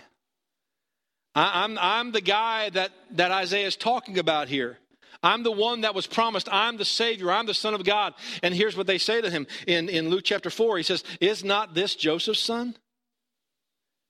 I'm, 1.34 1.78
I'm 1.80 2.10
the 2.10 2.20
guy 2.20 2.70
that, 2.70 2.90
that 3.12 3.30
Isaiah 3.30 3.68
is 3.68 3.76
talking 3.76 4.18
about 4.18 4.48
here. 4.48 4.78
I'm 5.22 5.42
the 5.42 5.52
one 5.52 5.82
that 5.82 5.94
was 5.94 6.06
promised. 6.06 6.48
I'm 6.50 6.76
the 6.76 6.84
Savior. 6.84 7.30
I'm 7.30 7.46
the 7.46 7.54
Son 7.54 7.74
of 7.74 7.84
God. 7.84 8.14
And 8.42 8.54
here's 8.54 8.76
what 8.76 8.86
they 8.86 8.98
say 8.98 9.20
to 9.20 9.30
him 9.30 9.46
in, 9.66 9.88
in 9.88 10.08
Luke 10.10 10.24
chapter 10.24 10.50
4. 10.50 10.78
He 10.78 10.82
says, 10.82 11.04
Is 11.20 11.44
not 11.44 11.74
this 11.74 11.94
Joseph's 11.94 12.40
son? 12.40 12.76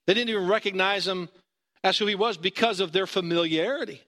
They 0.06 0.14
didn't 0.14 0.30
even 0.30 0.48
recognize 0.48 1.06
him 1.06 1.28
as 1.84 1.98
who 1.98 2.06
he 2.06 2.14
was 2.14 2.36
because 2.36 2.80
of 2.80 2.92
their 2.92 3.06
familiarity. 3.06 4.02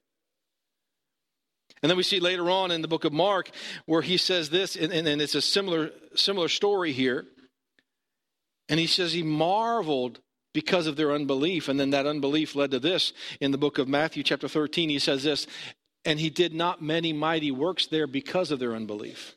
And 1.83 1.89
then 1.89 1.97
we 1.97 2.03
see 2.03 2.21
later 2.21 2.51
on 2.51 2.71
in 2.71 2.83
the 2.83 2.89
book 2.89 3.05
of 3.05 3.13
Mark 3.13 3.51
where 3.87 4.03
he 4.03 4.17
says 4.17 4.51
this, 4.51 4.77
and, 4.77 4.93
and, 4.93 5.09
and 5.09 5.23
it's 5.23 5.35
a 5.35 5.43
similar, 5.43 5.91
similar 6.15 6.49
story 6.49 6.93
here. 6.93 7.25
And 8.69 8.79
he 8.79 8.87
says 8.87 9.13
he 9.13 9.23
marveled 9.23 10.21
because 10.53 10.87
of 10.87 10.97
their 10.97 11.13
unbelief. 11.13 11.69
And 11.69 11.81
then 11.81 11.91
that 11.91 12.07
unbelief 12.07 12.55
led 12.55 12.71
to 12.73 12.79
this 12.79 13.13
in 13.41 13.51
the 13.51 13.59
book 13.59 13.79
of 13.79 13.89
Matthew, 13.89 14.23
chapter 14.23 14.49
13. 14.49 14.91
He 14.91 14.99
says 14.99 15.23
this 15.23 15.47
and 16.05 16.19
he 16.19 16.31
did 16.31 16.55
not 16.55 16.83
many 16.83 17.13
mighty 17.13 17.51
works 17.51 17.87
there 17.87 18.07
because 18.07 18.51
of 18.51 18.59
their 18.59 18.75
unbelief. 18.75 19.35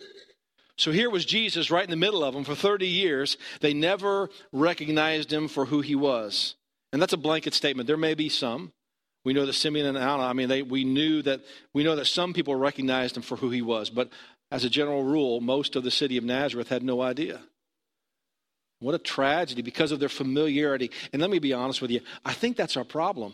So 0.78 0.92
here 0.92 1.10
was 1.10 1.26
Jesus 1.26 1.70
right 1.70 1.84
in 1.84 1.90
the 1.90 1.96
middle 1.96 2.24
of 2.24 2.34
them 2.34 2.44
for 2.44 2.56
30 2.56 2.88
years. 2.88 3.38
They 3.62 3.74
never 3.74 4.30
recognized 4.52 5.32
him 5.32 5.48
for 5.48 5.66
who 5.66 5.82
he 5.82 5.96
was. 5.96 6.56
And 6.92 7.02
that's 7.02 7.14
a 7.14 7.18
blanket 7.18 7.54
statement. 7.54 7.88
There 7.88 7.98
may 7.98 8.16
be 8.16 8.30
some. 8.30 8.72
We 9.24 9.34
know 9.34 9.46
that 9.46 9.53
Simeon 9.53 9.86
and 9.86 9.98
Anna, 9.98 10.24
I 10.24 10.34
mean, 10.34 10.50
they, 10.50 10.62
we 10.63 10.84
knew 10.84 11.22
that, 11.22 11.42
we 11.74 11.84
know 11.84 11.96
that 11.96 12.06
some 12.06 12.34
people 12.34 12.56
recognized 12.56 13.15
him 13.15 13.24
for 13.24 13.38
who 13.38 13.50
he 13.50 13.62
was. 13.62 13.89
But 13.89 14.10
as 14.51 14.65
a 14.65 14.70
general 14.70 15.03
rule, 15.03 15.39
most 15.39 15.75
of 15.75 15.84
the 15.84 15.92
city 15.92 16.18
of 16.18 16.24
Nazareth 16.24 16.70
had 16.70 16.84
no 16.84 17.01
idea. 17.01 17.42
What 18.80 18.96
a 18.96 19.00
tragedy 19.00 19.62
because 19.62 19.94
of 19.94 20.00
their 20.00 20.10
familiarity. 20.10 20.92
And 21.13 21.22
let 21.22 21.32
me 21.32 21.39
be 21.39 21.53
honest 21.53 21.82
with 21.82 21.89
you, 21.89 22.01
I 22.25 22.34
think 22.34 22.58
that's 22.58 22.75
our 22.75 22.84
problem. 22.84 23.34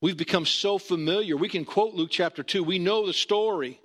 We've 0.00 0.16
become 0.16 0.44
so 0.44 0.78
familiar. 0.78 1.36
We 1.36 1.48
can 1.48 1.64
quote 1.64 1.94
Luke 1.94 2.10
chapter 2.10 2.42
2. 2.42 2.64
We 2.64 2.80
know 2.80 3.06
the 3.06 3.12
story. 3.12 3.80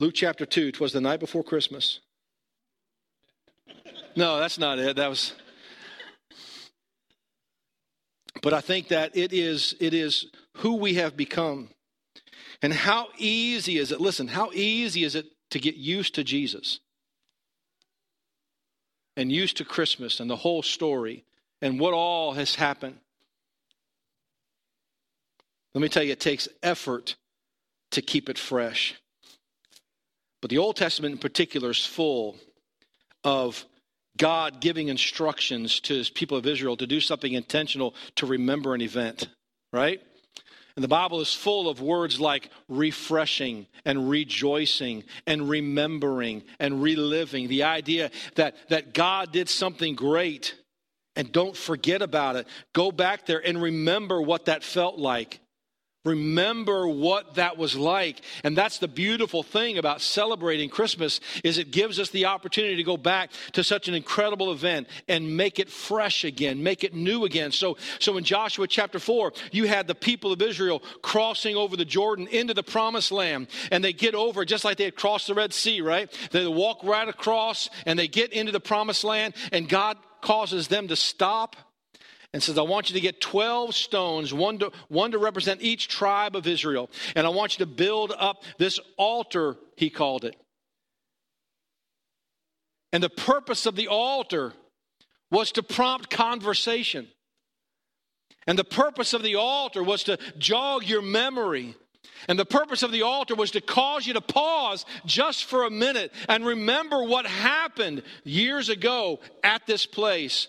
Luke 0.00 0.14
chapter 0.14 0.44
2, 0.44 0.68
it 0.68 0.80
was 0.80 0.92
the 0.92 1.00
night 1.00 1.20
before 1.20 1.44
Christmas. 1.44 2.00
No, 4.16 4.38
that's 4.38 4.58
not 4.58 4.78
it. 4.78 4.96
That 4.96 5.08
was 5.08 5.32
But 8.44 8.52
I 8.52 8.60
think 8.60 8.88
that 8.88 9.16
it 9.16 9.32
is 9.32 9.74
it 9.80 9.94
is 9.94 10.26
who 10.58 10.74
we 10.74 10.94
have 10.94 11.16
become. 11.16 11.70
And 12.60 12.74
how 12.74 13.08
easy 13.16 13.78
is 13.78 13.90
it? 13.90 14.02
Listen, 14.02 14.28
how 14.28 14.50
easy 14.52 15.02
is 15.02 15.14
it 15.14 15.24
to 15.52 15.58
get 15.58 15.76
used 15.76 16.14
to 16.16 16.24
Jesus? 16.24 16.80
And 19.16 19.32
used 19.32 19.56
to 19.56 19.64
Christmas 19.64 20.20
and 20.20 20.28
the 20.28 20.36
whole 20.36 20.62
story 20.62 21.24
and 21.62 21.80
what 21.80 21.94
all 21.94 22.34
has 22.34 22.54
happened. 22.54 22.98
Let 25.72 25.80
me 25.80 25.88
tell 25.88 26.02
you, 26.02 26.12
it 26.12 26.20
takes 26.20 26.46
effort 26.62 27.16
to 27.92 28.02
keep 28.02 28.28
it 28.28 28.36
fresh. 28.36 28.94
But 30.42 30.50
the 30.50 30.58
Old 30.58 30.76
Testament 30.76 31.12
in 31.12 31.18
particular 31.18 31.70
is 31.70 31.86
full 31.86 32.36
of 33.24 33.64
God 34.16 34.60
giving 34.60 34.88
instructions 34.88 35.80
to 35.80 35.94
his 35.94 36.10
people 36.10 36.36
of 36.36 36.46
Israel 36.46 36.76
to 36.76 36.86
do 36.86 37.00
something 37.00 37.32
intentional 37.32 37.94
to 38.16 38.26
remember 38.26 38.74
an 38.74 38.80
event, 38.80 39.28
right? 39.72 40.00
And 40.76 40.82
the 40.82 40.88
Bible 40.88 41.20
is 41.20 41.32
full 41.32 41.68
of 41.68 41.80
words 41.80 42.18
like 42.18 42.50
refreshing 42.68 43.66
and 43.84 44.10
rejoicing 44.10 45.04
and 45.26 45.48
remembering 45.48 46.42
and 46.58 46.82
reliving. 46.82 47.46
The 47.48 47.62
idea 47.64 48.10
that, 48.34 48.56
that 48.70 48.92
God 48.92 49.30
did 49.32 49.48
something 49.48 49.94
great 49.94 50.56
and 51.16 51.30
don't 51.30 51.56
forget 51.56 52.02
about 52.02 52.34
it. 52.36 52.48
Go 52.72 52.90
back 52.90 53.26
there 53.26 53.44
and 53.44 53.62
remember 53.62 54.20
what 54.20 54.46
that 54.46 54.64
felt 54.64 54.98
like. 54.98 55.38
Remember 56.04 56.86
what 56.86 57.36
that 57.36 57.56
was 57.56 57.74
like. 57.74 58.20
And 58.44 58.56
that's 58.56 58.78
the 58.78 58.88
beautiful 58.88 59.42
thing 59.42 59.78
about 59.78 60.02
celebrating 60.02 60.68
Christmas 60.68 61.20
is 61.42 61.56
it 61.56 61.70
gives 61.70 61.98
us 61.98 62.10
the 62.10 62.26
opportunity 62.26 62.76
to 62.76 62.82
go 62.82 62.98
back 62.98 63.30
to 63.52 63.64
such 63.64 63.88
an 63.88 63.94
incredible 63.94 64.52
event 64.52 64.88
and 65.08 65.36
make 65.36 65.58
it 65.58 65.70
fresh 65.70 66.24
again, 66.24 66.62
make 66.62 66.84
it 66.84 66.94
new 66.94 67.24
again. 67.24 67.52
So 67.52 67.78
so 68.00 68.18
in 68.18 68.24
Joshua 68.24 68.66
chapter 68.66 68.98
4, 68.98 69.32
you 69.50 69.66
had 69.66 69.86
the 69.86 69.94
people 69.94 70.30
of 70.30 70.42
Israel 70.42 70.82
crossing 71.00 71.56
over 71.56 71.76
the 71.76 71.86
Jordan 71.86 72.26
into 72.28 72.52
the 72.52 72.62
promised 72.62 73.10
land 73.10 73.48
and 73.70 73.82
they 73.82 73.94
get 73.94 74.14
over 74.14 74.44
just 74.44 74.64
like 74.64 74.76
they 74.76 74.84
had 74.84 74.96
crossed 74.96 75.26
the 75.26 75.34
Red 75.34 75.54
Sea, 75.54 75.80
right? 75.80 76.12
They 76.32 76.46
walk 76.46 76.84
right 76.84 77.08
across 77.08 77.70
and 77.86 77.98
they 77.98 78.08
get 78.08 78.32
into 78.32 78.52
the 78.52 78.60
promised 78.60 79.04
land 79.04 79.34
and 79.52 79.68
God 79.68 79.96
causes 80.20 80.68
them 80.68 80.88
to 80.88 80.96
stop 80.96 81.56
and 82.34 82.42
says, 82.42 82.58
I 82.58 82.62
want 82.62 82.90
you 82.90 82.94
to 82.94 83.00
get 83.00 83.20
12 83.20 83.74
stones, 83.74 84.34
one 84.34 84.58
to, 84.58 84.72
one 84.88 85.12
to 85.12 85.18
represent 85.18 85.62
each 85.62 85.88
tribe 85.88 86.34
of 86.34 86.48
Israel. 86.48 86.90
And 87.14 87.26
I 87.26 87.30
want 87.30 87.56
you 87.56 87.64
to 87.64 87.70
build 87.70 88.12
up 88.18 88.42
this 88.58 88.80
altar, 88.98 89.56
he 89.76 89.88
called 89.88 90.24
it. 90.24 90.36
And 92.92 93.02
the 93.02 93.08
purpose 93.08 93.66
of 93.66 93.76
the 93.76 93.86
altar 93.88 94.52
was 95.30 95.52
to 95.52 95.62
prompt 95.62 96.10
conversation. 96.10 97.06
And 98.48 98.58
the 98.58 98.64
purpose 98.64 99.14
of 99.14 99.22
the 99.22 99.36
altar 99.36 99.84
was 99.84 100.02
to 100.04 100.18
jog 100.36 100.84
your 100.84 101.02
memory 101.02 101.76
And 102.28 102.38
the 102.38 102.44
purpose 102.44 102.82
of 102.82 102.92
the 102.92 103.02
altar 103.02 103.34
was 103.34 103.52
to 103.52 103.60
cause 103.60 104.06
you 104.06 104.14
to 104.14 104.20
pause 104.20 104.84
just 105.04 105.44
for 105.44 105.64
a 105.64 105.70
minute 105.70 106.12
and 106.28 106.44
remember 106.44 107.02
what 107.02 107.26
happened 107.26 108.02
years 108.24 108.68
ago 108.68 109.20
at 109.42 109.66
this 109.66 109.86
place. 109.86 110.48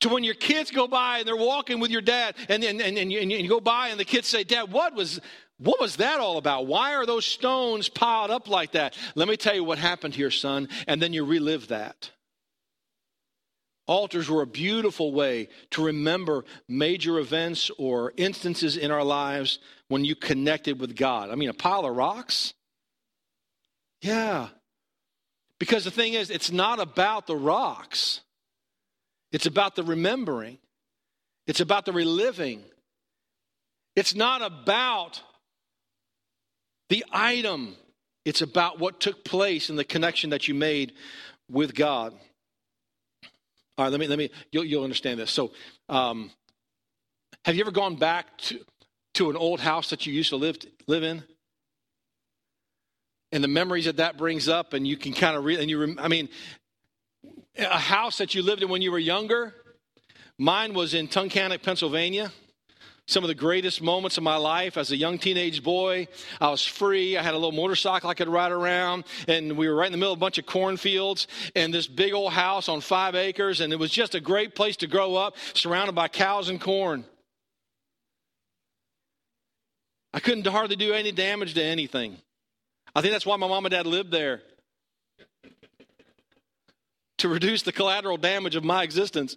To 0.00 0.08
when 0.08 0.24
your 0.24 0.34
kids 0.34 0.70
go 0.70 0.86
by 0.86 1.18
and 1.18 1.26
they're 1.26 1.36
walking 1.36 1.80
with 1.80 1.90
your 1.90 2.00
dad, 2.00 2.36
and, 2.48 2.62
and, 2.62 2.80
and, 2.80 2.98
and, 2.98 3.12
you, 3.12 3.20
and 3.20 3.30
you 3.30 3.48
go 3.48 3.60
by 3.60 3.88
and 3.88 3.98
the 3.98 4.04
kids 4.04 4.28
say, 4.28 4.44
Dad, 4.44 4.72
what 4.72 4.94
was, 4.94 5.20
what 5.58 5.80
was 5.80 5.96
that 5.96 6.20
all 6.20 6.38
about? 6.38 6.66
Why 6.66 6.94
are 6.94 7.06
those 7.06 7.24
stones 7.24 7.88
piled 7.88 8.30
up 8.30 8.48
like 8.48 8.72
that? 8.72 8.96
Let 9.14 9.28
me 9.28 9.36
tell 9.36 9.54
you 9.54 9.64
what 9.64 9.78
happened 9.78 10.14
here, 10.14 10.30
son, 10.30 10.68
and 10.86 11.00
then 11.00 11.12
you 11.12 11.24
relive 11.24 11.68
that. 11.68 12.10
Altars 13.86 14.28
were 14.28 14.42
a 14.42 14.46
beautiful 14.46 15.12
way 15.12 15.48
to 15.70 15.84
remember 15.84 16.44
major 16.68 17.18
events 17.18 17.70
or 17.78 18.12
instances 18.16 18.76
in 18.76 18.90
our 18.90 19.04
lives 19.04 19.60
when 19.88 20.04
you 20.04 20.16
connected 20.16 20.80
with 20.80 20.96
God. 20.96 21.30
I 21.30 21.36
mean, 21.36 21.48
a 21.48 21.54
pile 21.54 21.84
of 21.84 21.94
rocks? 21.94 22.52
Yeah. 24.02 24.48
Because 25.58 25.84
the 25.84 25.90
thing 25.90 26.14
is, 26.14 26.30
it's 26.30 26.50
not 26.50 26.80
about 26.80 27.26
the 27.26 27.36
rocks, 27.36 28.20
it's 29.32 29.46
about 29.46 29.76
the 29.76 29.82
remembering, 29.82 30.58
it's 31.46 31.60
about 31.60 31.84
the 31.84 31.92
reliving. 31.92 32.62
It's 33.94 34.14
not 34.14 34.42
about 34.42 35.22
the 36.90 37.04
item, 37.10 37.76
it's 38.24 38.42
about 38.42 38.78
what 38.78 39.00
took 39.00 39.24
place 39.24 39.70
and 39.70 39.78
the 39.78 39.84
connection 39.84 40.30
that 40.30 40.48
you 40.48 40.54
made 40.54 40.92
with 41.50 41.74
God. 41.74 42.12
All 43.78 43.84
right, 43.84 43.90
let 43.90 44.00
me 44.00 44.06
let 44.06 44.18
me 44.18 44.30
you'll, 44.52 44.64
you'll 44.64 44.84
understand 44.84 45.20
this. 45.20 45.30
So, 45.30 45.52
um, 45.88 46.30
have 47.44 47.54
you 47.54 47.62
ever 47.62 47.70
gone 47.70 47.96
back 47.96 48.38
to 48.38 48.60
to 49.14 49.30
an 49.30 49.36
old 49.36 49.60
house 49.60 49.90
that 49.90 50.06
you 50.06 50.12
used 50.12 50.30
to 50.30 50.36
live 50.36 50.58
live 50.86 51.02
in? 51.02 51.24
And 53.32 53.42
the 53.42 53.48
memories 53.48 53.86
that 53.86 53.96
that 53.96 54.16
brings 54.16 54.48
up, 54.48 54.72
and 54.72 54.86
you 54.86 54.96
can 54.96 55.12
kind 55.12 55.36
of 55.36 55.44
read, 55.44 55.58
and 55.58 55.68
you, 55.68 55.80
rem- 55.80 55.98
I 56.00 56.08
mean, 56.08 56.28
a 57.58 57.78
house 57.78 58.18
that 58.18 58.34
you 58.34 58.42
lived 58.42 58.62
in 58.62 58.68
when 58.68 58.82
you 58.82 58.92
were 58.92 58.98
younger. 58.98 59.54
Mine 60.38 60.74
was 60.74 60.94
in 60.94 61.08
Tunkhannock, 61.08 61.62
Pennsylvania 61.62 62.30
some 63.08 63.22
of 63.22 63.28
the 63.28 63.34
greatest 63.34 63.80
moments 63.80 64.18
of 64.18 64.24
my 64.24 64.36
life 64.36 64.76
as 64.76 64.90
a 64.90 64.96
young 64.96 65.16
teenage 65.16 65.62
boy. 65.62 66.08
I 66.40 66.50
was 66.50 66.66
free. 66.66 67.16
I 67.16 67.22
had 67.22 67.34
a 67.34 67.38
little 67.38 67.52
motorcycle 67.52 68.10
I 68.10 68.14
could 68.14 68.28
ride 68.28 68.50
around, 68.50 69.04
and 69.28 69.56
we 69.56 69.68
were 69.68 69.76
right 69.76 69.86
in 69.86 69.92
the 69.92 69.98
middle 69.98 70.12
of 70.12 70.18
a 70.18 70.20
bunch 70.20 70.38
of 70.38 70.46
cornfields 70.46 71.28
and 71.54 71.72
this 71.72 71.86
big 71.86 72.12
old 72.12 72.32
house 72.32 72.68
on 72.68 72.80
five 72.80 73.14
acres, 73.14 73.60
and 73.60 73.72
it 73.72 73.78
was 73.78 73.92
just 73.92 74.16
a 74.16 74.20
great 74.20 74.56
place 74.56 74.76
to 74.78 74.88
grow 74.88 75.14
up, 75.14 75.36
surrounded 75.54 75.94
by 75.94 76.08
cows 76.08 76.48
and 76.48 76.60
corn. 76.60 77.04
I 80.12 80.18
couldn't 80.18 80.46
hardly 80.46 80.76
do 80.76 80.92
any 80.92 81.12
damage 81.12 81.54
to 81.54 81.62
anything. 81.62 82.16
I 82.94 83.02
think 83.02 83.12
that's 83.12 83.26
why 83.26 83.36
my 83.36 83.46
mom 83.46 83.66
and 83.66 83.72
dad 83.72 83.86
lived 83.86 84.10
there. 84.10 84.42
To 87.18 87.28
reduce 87.28 87.62
the 87.62 87.72
collateral 87.72 88.16
damage 88.16 88.56
of 88.56 88.64
my 88.64 88.82
existence. 88.82 89.36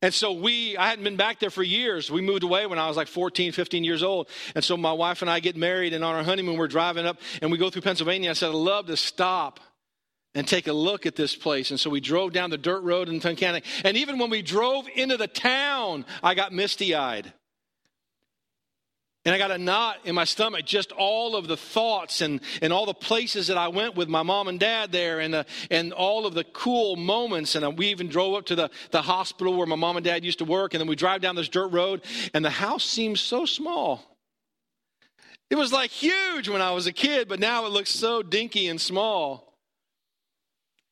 And 0.00 0.14
so 0.14 0.32
we, 0.32 0.76
I 0.76 0.88
hadn't 0.88 1.04
been 1.04 1.16
back 1.16 1.40
there 1.40 1.50
for 1.50 1.62
years. 1.62 2.10
We 2.10 2.20
moved 2.20 2.44
away 2.44 2.66
when 2.66 2.78
I 2.78 2.86
was 2.86 2.96
like 2.96 3.08
14, 3.08 3.50
15 3.50 3.82
years 3.82 4.02
old. 4.02 4.28
And 4.54 4.62
so 4.62 4.76
my 4.76 4.92
wife 4.92 5.22
and 5.22 5.30
I 5.30 5.40
get 5.40 5.56
married, 5.56 5.92
and 5.92 6.04
on 6.04 6.14
our 6.14 6.22
honeymoon, 6.22 6.56
we're 6.56 6.68
driving 6.68 7.04
up 7.04 7.20
and 7.42 7.50
we 7.50 7.58
go 7.58 7.68
through 7.68 7.82
Pennsylvania. 7.82 8.30
I 8.30 8.34
said, 8.34 8.50
I'd 8.50 8.54
love 8.54 8.86
to 8.86 8.96
stop 8.96 9.58
and 10.34 10.46
take 10.46 10.68
a 10.68 10.72
look 10.72 11.04
at 11.04 11.16
this 11.16 11.34
place. 11.34 11.70
And 11.70 11.80
so 11.80 11.90
we 11.90 12.00
drove 12.00 12.32
down 12.32 12.50
the 12.50 12.58
dirt 12.58 12.82
road 12.82 13.08
in 13.08 13.18
Tunkhannock. 13.18 13.64
And 13.84 13.96
even 13.96 14.18
when 14.18 14.30
we 14.30 14.40
drove 14.40 14.86
into 14.94 15.16
the 15.16 15.26
town, 15.26 16.04
I 16.22 16.34
got 16.34 16.52
misty 16.52 16.94
eyed. 16.94 17.32
And 19.28 19.34
I 19.34 19.36
got 19.36 19.50
a 19.50 19.58
knot 19.58 19.98
in 20.06 20.14
my 20.14 20.24
stomach, 20.24 20.64
just 20.64 20.90
all 20.90 21.36
of 21.36 21.48
the 21.48 21.56
thoughts 21.58 22.22
and, 22.22 22.40
and 22.62 22.72
all 22.72 22.86
the 22.86 22.94
places 22.94 23.48
that 23.48 23.58
I 23.58 23.68
went 23.68 23.94
with 23.94 24.08
my 24.08 24.22
mom 24.22 24.48
and 24.48 24.58
dad 24.58 24.90
there 24.90 25.20
and, 25.20 25.34
uh, 25.34 25.44
and 25.70 25.92
all 25.92 26.24
of 26.24 26.32
the 26.32 26.44
cool 26.44 26.96
moments. 26.96 27.54
And 27.54 27.76
we 27.76 27.88
even 27.88 28.08
drove 28.08 28.36
up 28.36 28.46
to 28.46 28.54
the, 28.54 28.70
the 28.90 29.02
hospital 29.02 29.54
where 29.54 29.66
my 29.66 29.76
mom 29.76 29.98
and 29.98 30.04
dad 30.06 30.24
used 30.24 30.38
to 30.38 30.46
work. 30.46 30.72
And 30.72 30.80
then 30.80 30.88
we 30.88 30.96
drive 30.96 31.20
down 31.20 31.36
this 31.36 31.50
dirt 31.50 31.68
road, 31.68 32.06
and 32.32 32.42
the 32.42 32.48
house 32.48 32.84
seems 32.84 33.20
so 33.20 33.44
small. 33.44 34.16
It 35.50 35.56
was 35.56 35.74
like 35.74 35.90
huge 35.90 36.48
when 36.48 36.62
I 36.62 36.70
was 36.70 36.86
a 36.86 36.92
kid, 36.92 37.28
but 37.28 37.38
now 37.38 37.66
it 37.66 37.70
looks 37.70 37.90
so 37.90 38.22
dinky 38.22 38.66
and 38.66 38.80
small 38.80 39.47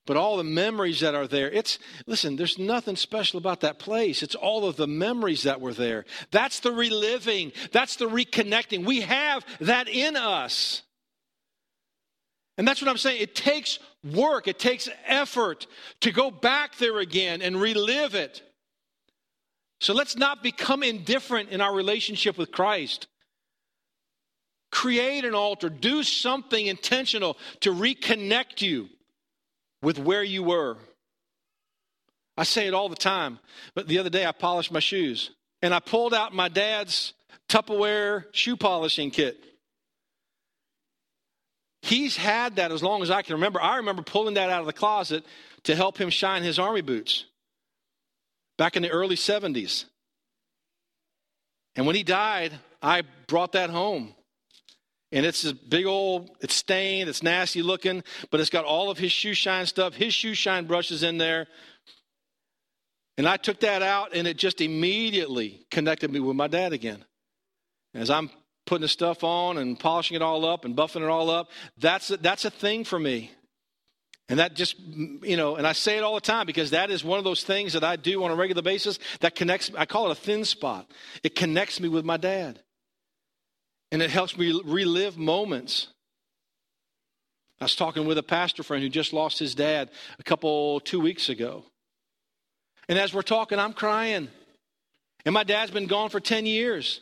but 0.07 0.17
all 0.17 0.37
the 0.37 0.45
memories 0.45 1.01
that 1.01 1.15
are 1.15 1.27
there. 1.27 1.51
It's 1.51 1.79
listen 2.07 2.37
there's 2.37 2.59
nothing 2.59 2.97
special 2.97 3.39
about 3.39 3.61
that 3.61 3.79
place. 3.79 4.23
It's 4.23 4.35
all 4.35 4.65
of 4.65 4.77
the 4.77 4.87
memories 4.87 5.43
that 5.43 5.61
were 5.61 5.75
there. 5.75 6.05
That's 6.31 6.61
the 6.61 6.73
reliving. 6.73 7.53
That's 7.73 7.97
the 7.97 8.09
reconnecting. 8.09 8.87
We 8.87 9.03
have 9.03 9.45
that 9.61 9.89
in 9.89 10.17
us. 10.17 10.83
And 12.59 12.67
that's 12.67 12.81
what 12.81 12.89
i'm 12.89 12.97
saying. 12.97 13.21
It 13.21 13.35
takes 13.35 13.79
work. 14.03 14.49
It 14.49 14.59
takes 14.59 14.89
effort 15.07 15.67
to 16.01 16.13
go 16.13 16.31
back 16.31 16.79
there 16.79 16.99
again 17.01 17.43
and 17.43 17.61
relive 17.61 18.15
it. 18.15 18.43
So 19.81 19.93
let's 19.93 20.17
not 20.17 20.43
become 20.43 20.83
indifferent 20.83 21.51
in 21.51 21.61
our 21.61 21.75
relationship 21.75 22.39
with 22.39 22.53
christ. 22.53 23.09
Create 24.73 25.25
an 25.25 25.35
altar. 25.35 25.69
Do 25.69 26.03
something 26.03 26.67
intentional 26.67 27.37
to 27.61 27.73
reconnect 27.73 28.63
you 28.63 28.89
with 29.83 29.99
where 29.99 30.23
you 30.23 30.43
were. 30.43 30.77
I 32.37 32.45
say 32.45 32.67
it 32.67 32.75
all 32.75 32.89
the 32.89 32.97
time, 32.97 33.39
but 33.75 33.89
the 33.89 33.99
other 33.99 34.11
day 34.11 34.27
I 34.27 34.33
polished 34.33 34.73
my 34.73 34.81
shoes 34.81 35.31
and 35.63 35.73
I 35.73 35.81
pulled 35.81 36.13
out 36.13 36.35
my 36.35 36.49
dad's 36.49 37.15
Tupperware 37.49 38.25
shoe 38.33 38.57
polishing 38.57 39.11
kit. 39.11 39.43
He's 41.83 42.17
had 42.17 42.57
that 42.57 42.73
as 42.73 42.83
long 42.83 43.03
as 43.03 43.11
I 43.11 43.23
can 43.23 43.35
remember. 43.35 43.63
I 43.63 43.77
remember 43.77 44.03
pulling 44.03 44.35
that 44.35 44.51
out 44.51 44.61
of 44.61 44.67
the 44.67 44.73
closet 44.73 45.25
to 45.63 45.77
help 45.77 45.99
him 45.99 46.11
shine 46.11 46.43
his 46.43 46.59
army 46.59 46.81
boots 46.81 47.27
back 48.59 48.75
in 48.77 48.83
the 48.83 48.91
early 48.91 49.15
70s. 49.15 49.85
And 51.77 51.87
when 51.87 51.95
he 51.95 52.03
died, 52.03 52.53
I 52.83 53.03
brought 53.29 53.53
that 53.53 53.71
home. 53.71 54.16
And 55.13 55.25
it's 55.25 55.45
a 55.45 55.55
big 55.55 55.87
old, 55.87 56.31
it's 56.41 56.55
stained, 56.55 57.09
it's 57.09 57.23
nasty 57.23 57.63
looking, 57.63 58.03
but 58.31 58.41
it's 58.41 58.51
got 58.51 58.65
all 58.65 58.91
of 58.91 58.99
his 58.99 59.13
shoe 59.13 59.35
shine 59.35 59.67
stuff, 59.67 59.95
his 59.95 60.13
shoe 60.13 60.35
shine 60.35 60.67
brushes 60.67 61.03
in 61.03 61.19
there. 61.19 61.47
And 63.17 63.27
I 63.29 63.37
took 63.37 63.61
that 63.61 63.83
out, 63.83 64.15
and 64.15 64.27
it 64.27 64.37
just 64.37 64.61
immediately 64.61 65.65
connected 65.71 66.11
me 66.11 66.21
with 66.21 66.37
my 66.37 66.49
dad 66.49 66.73
again. 66.73 67.05
As 67.95 68.11
I'm 68.11 68.31
putting 68.67 68.83
the 68.83 68.89
stuff 68.89 69.23
on 69.23 69.59
and 69.59 69.79
polishing 69.79 70.17
it 70.17 70.23
all 70.23 70.45
up 70.45 70.65
and 70.65 70.77
buffing 70.77 71.03
it 71.03 71.09
all 71.09 71.31
up, 71.31 71.51
that's 71.79 72.11
a, 72.11 72.17
that's 72.17 72.45
a 72.45 72.51
thing 72.51 72.85
for 72.85 72.99
me. 72.99 73.31
And 74.29 74.41
that 74.41 74.55
just, 74.55 74.77
you 74.79 75.37
know, 75.37 75.55
and 75.55 75.65
I 75.65 75.73
say 75.73 75.97
it 75.97 76.03
all 76.03 76.17
the 76.17 76.21
time 76.21 76.47
because 76.47 76.71
that 76.71 76.91
is 76.91 77.05
one 77.05 77.19
of 77.19 77.25
those 77.25 77.45
things 77.45 77.75
that 77.75 77.85
I 77.85 77.95
do 77.95 78.25
on 78.25 78.33
a 78.33 78.35
regular 78.35 78.61
basis 78.61 78.99
that 79.21 79.37
connects, 79.37 79.71
I 79.79 79.87
call 79.87 80.11
it 80.11 80.13
a 80.13 80.21
thin 80.21 80.45
spot. 80.45 80.91
It 81.23 81.37
connects 81.37 81.79
me 81.79 81.89
with 81.89 82.05
my 82.05 82.17
dad 82.17 82.61
and 83.93 84.03
it 84.03 84.11
helps 84.11 84.37
me 84.37 84.61
relive 84.65 85.17
moments. 85.17 85.89
I 87.61 87.65
was 87.65 87.77
talking 87.77 88.07
with 88.07 88.19
a 88.19 88.23
pastor 88.23 88.63
friend 88.63 88.83
who 88.83 88.89
just 88.89 89.13
lost 89.13 89.39
his 89.39 89.55
dad 89.55 89.91
a 90.19 90.23
couple, 90.23 90.81
two 90.81 91.01
weeks 91.01 91.29
ago. 91.29 91.65
And 92.89 92.99
as 92.99 93.15
we're 93.15 93.23
talking, 93.23 93.59
I'm 93.59 93.73
crying. 93.73 94.29
And 95.25 95.33
my 95.33 95.43
dad's 95.43 95.71
been 95.71 95.87
gone 95.87 96.11
for 96.11 96.21
10 96.21 96.47
years. 96.47 97.01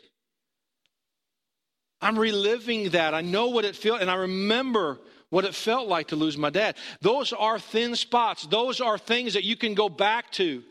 I'm 2.01 2.17
reliving 2.17 2.89
that. 2.91 3.13
I 3.13 3.21
know 3.21 3.47
what 3.47 3.65
it 3.65 3.75
felt, 3.75 4.01
and 4.01 4.09
I 4.09 4.15
remember 4.15 4.99
what 5.29 5.45
it 5.45 5.55
felt 5.55 5.87
like 5.87 6.09
to 6.09 6.15
lose 6.15 6.37
my 6.37 6.49
dad. 6.49 6.77
Those 7.01 7.33
are 7.33 7.59
thin 7.59 7.95
spots. 7.95 8.45
Those 8.45 8.79
are 8.79 8.97
things 8.97 9.33
that 9.33 9.43
you 9.43 9.55
can 9.55 9.73
go 9.73 9.89
back 9.89 10.31
to 10.33 10.63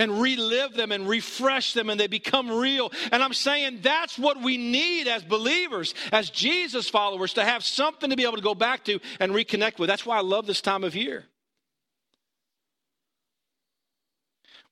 and 0.00 0.20
relive 0.20 0.74
them 0.74 0.90
and 0.90 1.06
refresh 1.06 1.74
them 1.74 1.90
and 1.90 2.00
they 2.00 2.06
become 2.06 2.50
real. 2.50 2.90
And 3.12 3.22
I'm 3.22 3.34
saying 3.34 3.80
that's 3.82 4.18
what 4.18 4.42
we 4.42 4.56
need 4.56 5.06
as 5.06 5.22
believers, 5.22 5.94
as 6.10 6.30
Jesus 6.30 6.88
followers, 6.88 7.34
to 7.34 7.44
have 7.44 7.62
something 7.62 8.08
to 8.08 8.16
be 8.16 8.24
able 8.24 8.36
to 8.36 8.42
go 8.42 8.54
back 8.54 8.84
to 8.86 8.98
and 9.20 9.32
reconnect 9.32 9.78
with. 9.78 9.88
That's 9.88 10.06
why 10.06 10.16
I 10.16 10.22
love 10.22 10.46
this 10.46 10.62
time 10.62 10.82
of 10.84 10.96
year. 10.96 11.26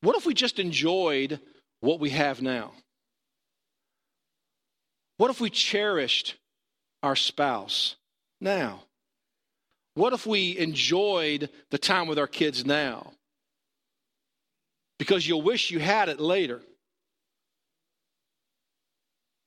What 0.00 0.16
if 0.16 0.24
we 0.24 0.32
just 0.32 0.58
enjoyed 0.58 1.40
what 1.80 2.00
we 2.00 2.10
have 2.10 2.40
now? 2.40 2.72
What 5.18 5.30
if 5.30 5.40
we 5.40 5.50
cherished 5.50 6.36
our 7.02 7.16
spouse 7.16 7.96
now? 8.40 8.84
What 9.94 10.14
if 10.14 10.26
we 10.26 10.56
enjoyed 10.56 11.50
the 11.70 11.78
time 11.78 12.06
with 12.06 12.18
our 12.18 12.28
kids 12.28 12.64
now? 12.64 13.12
Because 14.98 15.26
you'll 15.26 15.42
wish 15.42 15.70
you 15.70 15.78
had 15.78 16.08
it 16.08 16.20
later. 16.20 16.60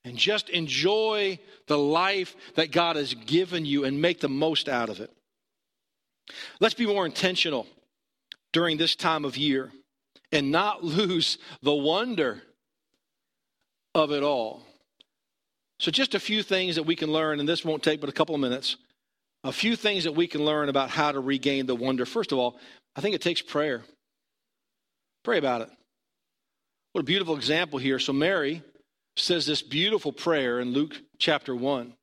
And 0.04 0.18
just 0.18 0.50
enjoy 0.50 1.40
the 1.68 1.78
life 1.78 2.36
that 2.56 2.72
God 2.72 2.96
has 2.96 3.14
given 3.14 3.66
you 3.66 3.84
and 3.84 4.02
make 4.02 4.20
the 4.20 4.30
most 4.30 4.68
out 4.68 4.90
of 4.90 5.00
it. 5.00 5.12
Let's 6.60 6.74
be 6.74 6.88
more 6.88 7.06
intentional 7.06 7.68
during 8.54 8.78
this 8.78 8.96
time 8.96 9.26
of 9.26 9.38
year 9.38 9.72
and 10.32 10.52
not 10.52 10.84
lose 10.84 11.38
the 11.62 11.74
wonder 11.74 12.42
of 13.94 14.12
it 14.12 14.24
all. 14.24 14.64
So, 15.80 15.92
just 15.92 16.14
a 16.14 16.20
few 16.20 16.44
things 16.44 16.76
that 16.76 16.84
we 16.84 16.96
can 16.96 17.12
learn, 17.12 17.40
and 17.40 17.50
this 17.50 17.66
won't 17.66 17.82
take 17.82 18.00
but 18.00 18.10
a 18.10 18.14
couple 18.14 18.36
of 18.36 18.42
minutes. 18.42 18.78
A 19.44 19.52
few 19.52 19.76
things 19.76 20.04
that 20.04 20.12
we 20.12 20.28
can 20.28 20.46
learn 20.46 20.70
about 20.70 20.92
how 20.92 21.12
to 21.12 21.20
regain 21.20 21.66
the 21.66 21.76
wonder. 21.76 22.06
First 22.06 22.32
of 22.32 22.38
all, 22.38 22.60
I 22.96 23.02
think 23.02 23.16
it 23.16 23.22
takes 23.22 23.42
prayer. 23.42 23.82
Pray 25.24 25.38
about 25.38 25.62
it. 25.62 25.70
What 26.94 27.02
a 27.02 27.06
beautiful 27.06 27.36
example 27.36 27.80
here. 27.80 28.00
So, 28.00 28.14
Mary 28.14 28.64
says 29.16 29.46
this 29.46 29.62
beautiful 29.62 30.12
prayer 30.12 30.60
in 30.60 30.72
Luke 30.72 31.02
chapter 31.18 31.56
1. 31.56 31.94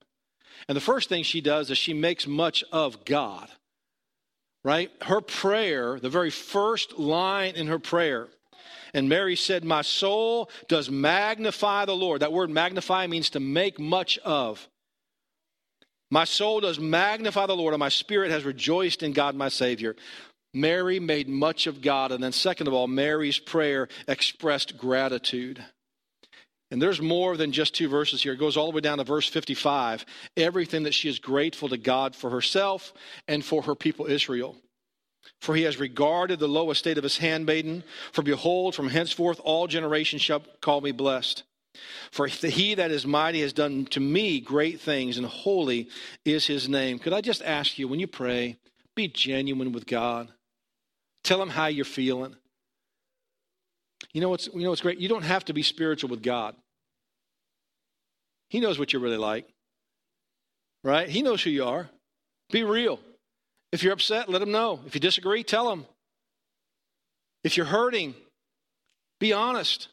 And 0.68 0.76
the 0.76 0.80
first 0.80 1.08
thing 1.08 1.22
she 1.22 1.40
does 1.40 1.70
is 1.70 1.78
she 1.78 1.94
makes 1.94 2.26
much 2.26 2.64
of 2.72 3.04
God, 3.04 3.48
right? 4.64 4.90
Her 5.02 5.20
prayer, 5.20 5.98
the 6.00 6.10
very 6.10 6.30
first 6.30 6.98
line 6.98 7.54
in 7.54 7.68
her 7.68 7.78
prayer, 7.78 8.28
and 8.94 9.08
Mary 9.08 9.36
said, 9.36 9.64
My 9.64 9.82
soul 9.82 10.50
does 10.68 10.90
magnify 10.90 11.84
the 11.84 11.96
Lord. 11.96 12.22
That 12.22 12.32
word 12.32 12.50
magnify 12.50 13.06
means 13.06 13.30
to 13.30 13.40
make 13.40 13.78
much 13.78 14.18
of. 14.18 14.66
My 16.10 16.24
soul 16.24 16.60
does 16.60 16.78
magnify 16.78 17.46
the 17.46 17.56
Lord, 17.56 17.74
and 17.74 17.80
my 17.80 17.90
spirit 17.90 18.30
has 18.30 18.44
rejoiced 18.44 19.02
in 19.02 19.12
God 19.12 19.34
my 19.34 19.50
Savior. 19.50 19.94
Mary 20.54 20.98
made 21.00 21.28
much 21.28 21.66
of 21.66 21.80
God. 21.82 22.12
And 22.12 22.22
then, 22.22 22.32
second 22.32 22.68
of 22.68 22.74
all, 22.74 22.86
Mary's 22.86 23.38
prayer 23.38 23.88
expressed 24.06 24.78
gratitude. 24.78 25.64
And 26.70 26.82
there's 26.82 27.00
more 27.00 27.36
than 27.36 27.52
just 27.52 27.74
two 27.74 27.88
verses 27.88 28.22
here. 28.22 28.34
It 28.34 28.38
goes 28.38 28.56
all 28.56 28.70
the 28.70 28.74
way 28.74 28.80
down 28.80 28.98
to 28.98 29.04
verse 29.04 29.28
55. 29.28 30.04
Everything 30.36 30.82
that 30.82 30.94
she 30.94 31.08
is 31.08 31.18
grateful 31.18 31.68
to 31.70 31.78
God 31.78 32.14
for 32.14 32.30
herself 32.30 32.92
and 33.26 33.44
for 33.44 33.62
her 33.62 33.74
people 33.74 34.06
Israel. 34.06 34.56
For 35.40 35.54
he 35.54 35.62
has 35.62 35.78
regarded 35.78 36.38
the 36.38 36.48
low 36.48 36.70
estate 36.70 36.98
of 36.98 37.04
his 37.04 37.18
handmaiden. 37.18 37.84
For 38.12 38.22
behold, 38.22 38.74
from 38.74 38.88
henceforth 38.88 39.40
all 39.42 39.66
generations 39.66 40.22
shall 40.22 40.42
call 40.60 40.80
me 40.80 40.92
blessed. 40.92 41.44
For 42.10 42.26
he 42.26 42.74
that 42.74 42.90
is 42.90 43.06
mighty 43.06 43.40
has 43.42 43.52
done 43.52 43.86
to 43.86 44.00
me 44.00 44.40
great 44.40 44.80
things, 44.80 45.16
and 45.16 45.26
holy 45.26 45.88
is 46.24 46.46
his 46.46 46.68
name. 46.68 46.98
Could 46.98 47.12
I 47.12 47.20
just 47.20 47.42
ask 47.42 47.78
you, 47.78 47.86
when 47.86 48.00
you 48.00 48.06
pray, 48.06 48.56
be 48.96 49.08
genuine 49.08 49.72
with 49.72 49.86
God? 49.86 50.28
Tell 51.24 51.40
him 51.42 51.48
how 51.48 51.66
you're 51.66 51.84
feeling. 51.84 52.36
You 54.12 54.20
know 54.20 54.28
what's 54.28 54.48
you 54.52 54.62
know 54.62 54.70
what's 54.70 54.80
great? 54.80 54.98
You 54.98 55.08
don't 55.08 55.22
have 55.22 55.44
to 55.46 55.52
be 55.52 55.62
spiritual 55.62 56.10
with 56.10 56.22
God. 56.22 56.54
He 58.48 58.60
knows 58.60 58.78
what 58.78 58.92
you're 58.92 59.02
really 59.02 59.18
like. 59.18 59.46
Right? 60.82 61.08
He 61.08 61.22
knows 61.22 61.42
who 61.42 61.50
you 61.50 61.64
are. 61.64 61.90
Be 62.50 62.62
real. 62.62 63.00
If 63.72 63.82
you're 63.82 63.92
upset, 63.92 64.28
let 64.28 64.40
him 64.40 64.50
know. 64.50 64.80
If 64.86 64.94
you 64.94 65.00
disagree, 65.00 65.42
tell 65.42 65.70
him. 65.70 65.84
If 67.44 67.56
you're 67.56 67.66
hurting, 67.66 68.14
be 69.20 69.32
honest. 69.32 69.88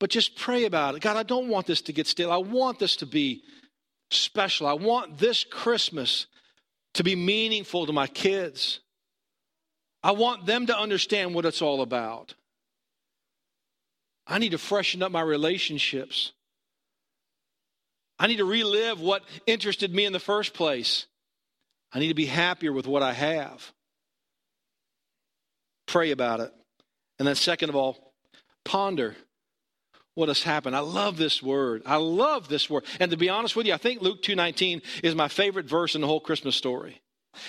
But 0.00 0.10
just 0.10 0.36
pray 0.36 0.64
about 0.64 0.96
it. 0.96 1.02
God, 1.02 1.16
I 1.16 1.22
don't 1.22 1.48
want 1.48 1.66
this 1.66 1.82
to 1.82 1.92
get 1.92 2.06
stale. 2.06 2.32
I 2.32 2.38
want 2.38 2.78
this 2.78 2.96
to 2.96 3.06
be 3.06 3.42
special. 4.10 4.66
I 4.66 4.72
want 4.72 5.18
this 5.18 5.44
Christmas 5.44 6.26
to 6.94 7.04
be 7.04 7.14
meaningful 7.14 7.86
to 7.86 7.92
my 7.92 8.06
kids. 8.06 8.80
I 10.04 10.12
want 10.12 10.44
them 10.44 10.66
to 10.66 10.78
understand 10.78 11.34
what 11.34 11.46
it's 11.46 11.62
all 11.62 11.80
about. 11.80 12.34
I 14.26 14.38
need 14.38 14.50
to 14.50 14.58
freshen 14.58 15.02
up 15.02 15.10
my 15.10 15.22
relationships. 15.22 16.32
I 18.18 18.26
need 18.26 18.36
to 18.36 18.44
relive 18.44 19.00
what 19.00 19.22
interested 19.46 19.94
me 19.94 20.04
in 20.04 20.12
the 20.12 20.20
first 20.20 20.52
place. 20.52 21.06
I 21.90 22.00
need 22.00 22.08
to 22.08 22.14
be 22.14 22.26
happier 22.26 22.70
with 22.70 22.86
what 22.86 23.02
I 23.02 23.14
have. 23.14 23.72
Pray 25.86 26.10
about 26.10 26.40
it. 26.40 26.52
And 27.18 27.26
then, 27.26 27.34
second 27.34 27.70
of 27.70 27.76
all, 27.76 28.12
ponder 28.62 29.16
what 30.14 30.28
has 30.28 30.42
happened. 30.42 30.76
I 30.76 30.80
love 30.80 31.16
this 31.16 31.42
word. 31.42 31.82
I 31.86 31.96
love 31.96 32.48
this 32.48 32.68
word. 32.68 32.84
And 33.00 33.10
to 33.10 33.16
be 33.16 33.30
honest 33.30 33.56
with 33.56 33.66
you, 33.66 33.72
I 33.72 33.78
think 33.78 34.02
Luke 34.02 34.22
2:19 34.22 34.82
is 35.02 35.14
my 35.14 35.28
favorite 35.28 35.66
verse 35.66 35.94
in 35.94 36.02
the 36.02 36.06
whole 36.06 36.20
Christmas 36.20 36.56
story. 36.56 37.00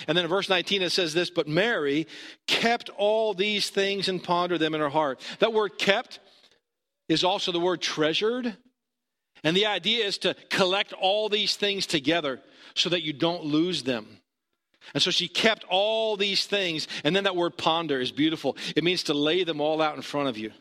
And 0.08 0.18
then 0.18 0.26
in 0.26 0.30
verse 0.30 0.50
19 0.50 0.82
it 0.82 0.92
says 0.92 1.14
this, 1.14 1.30
but 1.30 1.48
Mary 1.48 2.08
kept 2.48 2.90
all 2.98 3.34
these 3.34 3.70
things 3.70 4.08
and 4.08 4.24
pondered 4.24 4.60
them 4.60 4.76
in 4.76 4.82
her 4.82 4.90
heart. 4.90 5.22
That 5.40 5.54
word 5.54 5.78
kept 5.78 6.20
is 7.08 7.24
also 7.24 7.52
the 7.52 7.60
word 7.60 7.82
treasured. 7.82 8.56
And 9.44 9.56
the 9.56 9.68
idea 9.68 10.06
is 10.06 10.18
to 10.20 10.36
collect 10.50 10.94
all 10.94 11.30
these 11.30 11.56
things 11.56 11.86
together 11.86 12.42
so 12.74 12.90
that 12.90 13.04
you 13.04 13.14
don't 13.14 13.44
lose 13.44 13.84
them. 13.84 14.20
And 14.94 15.02
so 15.02 15.12
she 15.12 15.28
kept 15.28 15.64
all 15.70 16.18
these 16.18 16.46
things. 16.46 16.88
And 17.04 17.16
then 17.16 17.26
that 17.26 17.36
word 17.36 17.58
ponder 17.58 18.00
is 18.00 18.12
beautiful. 18.12 18.58
It 18.76 18.84
means 18.84 19.04
to 19.04 19.14
lay 19.14 19.44
them 19.44 19.62
all 19.62 19.82
out 19.82 19.96
in 19.96 20.02
front 20.02 20.30
of 20.30 20.38
you 20.38 20.52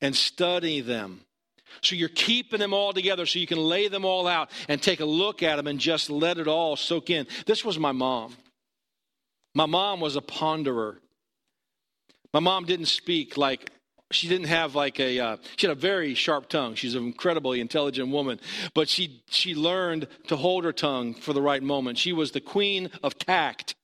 and 0.00 0.14
study 0.16 0.80
them. 0.80 1.20
So 1.82 1.96
you're 1.96 2.08
keeping 2.08 2.60
them 2.60 2.74
all 2.74 2.92
together 2.92 3.26
so 3.26 3.38
you 3.38 3.46
can 3.46 3.58
lay 3.58 3.88
them 3.88 4.04
all 4.04 4.26
out 4.26 4.50
and 4.68 4.82
take 4.82 5.00
a 5.00 5.04
look 5.04 5.42
at 5.42 5.56
them 5.56 5.66
and 5.66 5.78
just 5.78 6.10
let 6.10 6.38
it 6.38 6.48
all 6.48 6.76
soak 6.76 7.10
in. 7.10 7.26
This 7.46 7.64
was 7.64 7.78
my 7.78 7.92
mom. 7.92 8.36
My 9.54 9.66
mom 9.66 10.00
was 10.00 10.16
a 10.16 10.20
ponderer. 10.20 10.96
My 12.32 12.40
mom 12.40 12.64
didn't 12.64 12.86
speak 12.86 13.36
like 13.36 13.70
she 14.12 14.28
didn't 14.28 14.46
have 14.46 14.74
like 14.74 14.98
a 14.98 15.18
uh, 15.18 15.36
she 15.56 15.66
had 15.66 15.76
a 15.76 15.80
very 15.80 16.14
sharp 16.14 16.48
tongue 16.48 16.74
she's 16.74 16.94
an 16.94 17.04
incredibly 17.04 17.60
intelligent 17.60 18.08
woman 18.08 18.40
but 18.74 18.88
she 18.88 19.22
she 19.28 19.54
learned 19.54 20.08
to 20.26 20.36
hold 20.36 20.64
her 20.64 20.72
tongue 20.72 21.14
for 21.14 21.32
the 21.32 21.42
right 21.42 21.62
moment 21.62 21.96
she 21.96 22.12
was 22.12 22.32
the 22.32 22.40
queen 22.40 22.90
of 23.02 23.16
tact 23.18 23.74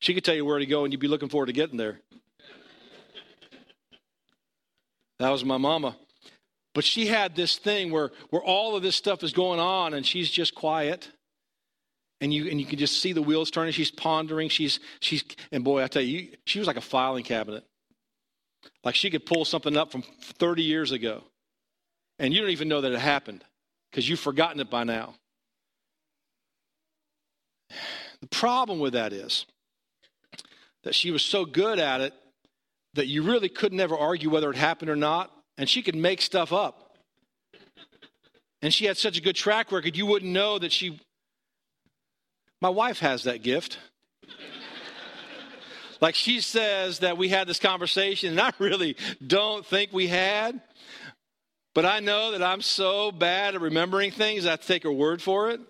she 0.00 0.14
could 0.14 0.24
tell 0.24 0.34
you 0.34 0.44
where 0.44 0.58
to 0.58 0.66
go 0.66 0.84
and 0.84 0.92
you'd 0.92 1.00
be 1.00 1.08
looking 1.08 1.28
forward 1.28 1.46
to 1.46 1.52
getting 1.52 1.76
there 1.76 2.00
that 5.20 5.30
was 5.30 5.44
my 5.44 5.56
mama 5.56 5.96
but 6.74 6.84
she 6.84 7.06
had 7.06 7.36
this 7.36 7.56
thing 7.56 7.90
where 7.90 8.10
where 8.30 8.42
all 8.42 8.76
of 8.76 8.82
this 8.82 8.96
stuff 8.96 9.22
is 9.22 9.32
going 9.32 9.60
on 9.60 9.94
and 9.94 10.04
she's 10.04 10.30
just 10.30 10.54
quiet 10.54 11.08
and 12.20 12.32
you 12.32 12.48
and 12.48 12.60
you 12.60 12.66
can 12.66 12.78
just 12.78 13.00
see 13.00 13.12
the 13.12 13.22
wheels 13.22 13.50
turning. 13.50 13.72
She's 13.72 13.90
pondering. 13.90 14.48
She's 14.48 14.78
she's 15.00 15.24
and 15.50 15.64
boy, 15.64 15.82
I 15.82 15.88
tell 15.88 16.02
you, 16.02 16.28
she 16.44 16.58
was 16.58 16.68
like 16.68 16.76
a 16.76 16.82
filing 16.82 17.24
cabinet. 17.24 17.64
Like 18.84 18.94
she 18.94 19.10
could 19.10 19.24
pull 19.24 19.44
something 19.44 19.76
up 19.76 19.90
from 19.90 20.02
30 20.02 20.62
years 20.62 20.92
ago, 20.92 21.24
and 22.18 22.34
you 22.34 22.40
don't 22.40 22.50
even 22.50 22.68
know 22.68 22.82
that 22.82 22.92
it 22.92 22.98
happened 22.98 23.44
because 23.90 24.08
you've 24.08 24.20
forgotten 24.20 24.60
it 24.60 24.70
by 24.70 24.84
now. 24.84 25.14
The 28.20 28.26
problem 28.26 28.80
with 28.80 28.92
that 28.92 29.12
is 29.12 29.46
that 30.84 30.94
she 30.94 31.10
was 31.10 31.22
so 31.22 31.46
good 31.46 31.78
at 31.78 32.02
it 32.02 32.12
that 32.94 33.06
you 33.06 33.22
really 33.22 33.48
could 33.48 33.72
never 33.72 33.96
argue 33.96 34.30
whether 34.30 34.50
it 34.50 34.56
happened 34.56 34.90
or 34.90 34.96
not, 34.96 35.30
and 35.56 35.68
she 35.68 35.82
could 35.82 35.94
make 35.94 36.20
stuff 36.20 36.52
up. 36.52 36.96
And 38.62 38.74
she 38.74 38.84
had 38.84 38.96
such 38.96 39.16
a 39.16 39.22
good 39.22 39.36
track 39.36 39.72
record, 39.72 39.96
you 39.96 40.06
wouldn't 40.06 40.32
know 40.32 40.58
that 40.58 40.72
she 40.72 41.00
my 42.60 42.68
wife 42.68 42.98
has 42.98 43.24
that 43.24 43.42
gift. 43.42 43.78
like 46.00 46.14
she 46.14 46.40
says 46.40 46.98
that 46.98 47.16
we 47.16 47.28
had 47.28 47.48
this 47.48 47.58
conversation, 47.58 48.30
and 48.32 48.40
I 48.40 48.52
really 48.58 48.96
don't 49.26 49.64
think 49.64 49.92
we 49.92 50.08
had. 50.08 50.60
But 51.74 51.86
I 51.86 52.00
know 52.00 52.32
that 52.32 52.42
I'm 52.42 52.60
so 52.60 53.12
bad 53.12 53.54
at 53.54 53.60
remembering 53.60 54.10
things, 54.10 54.44
I 54.44 54.56
take 54.56 54.82
her 54.82 54.92
word 54.92 55.22
for 55.22 55.50
it. 55.50 55.60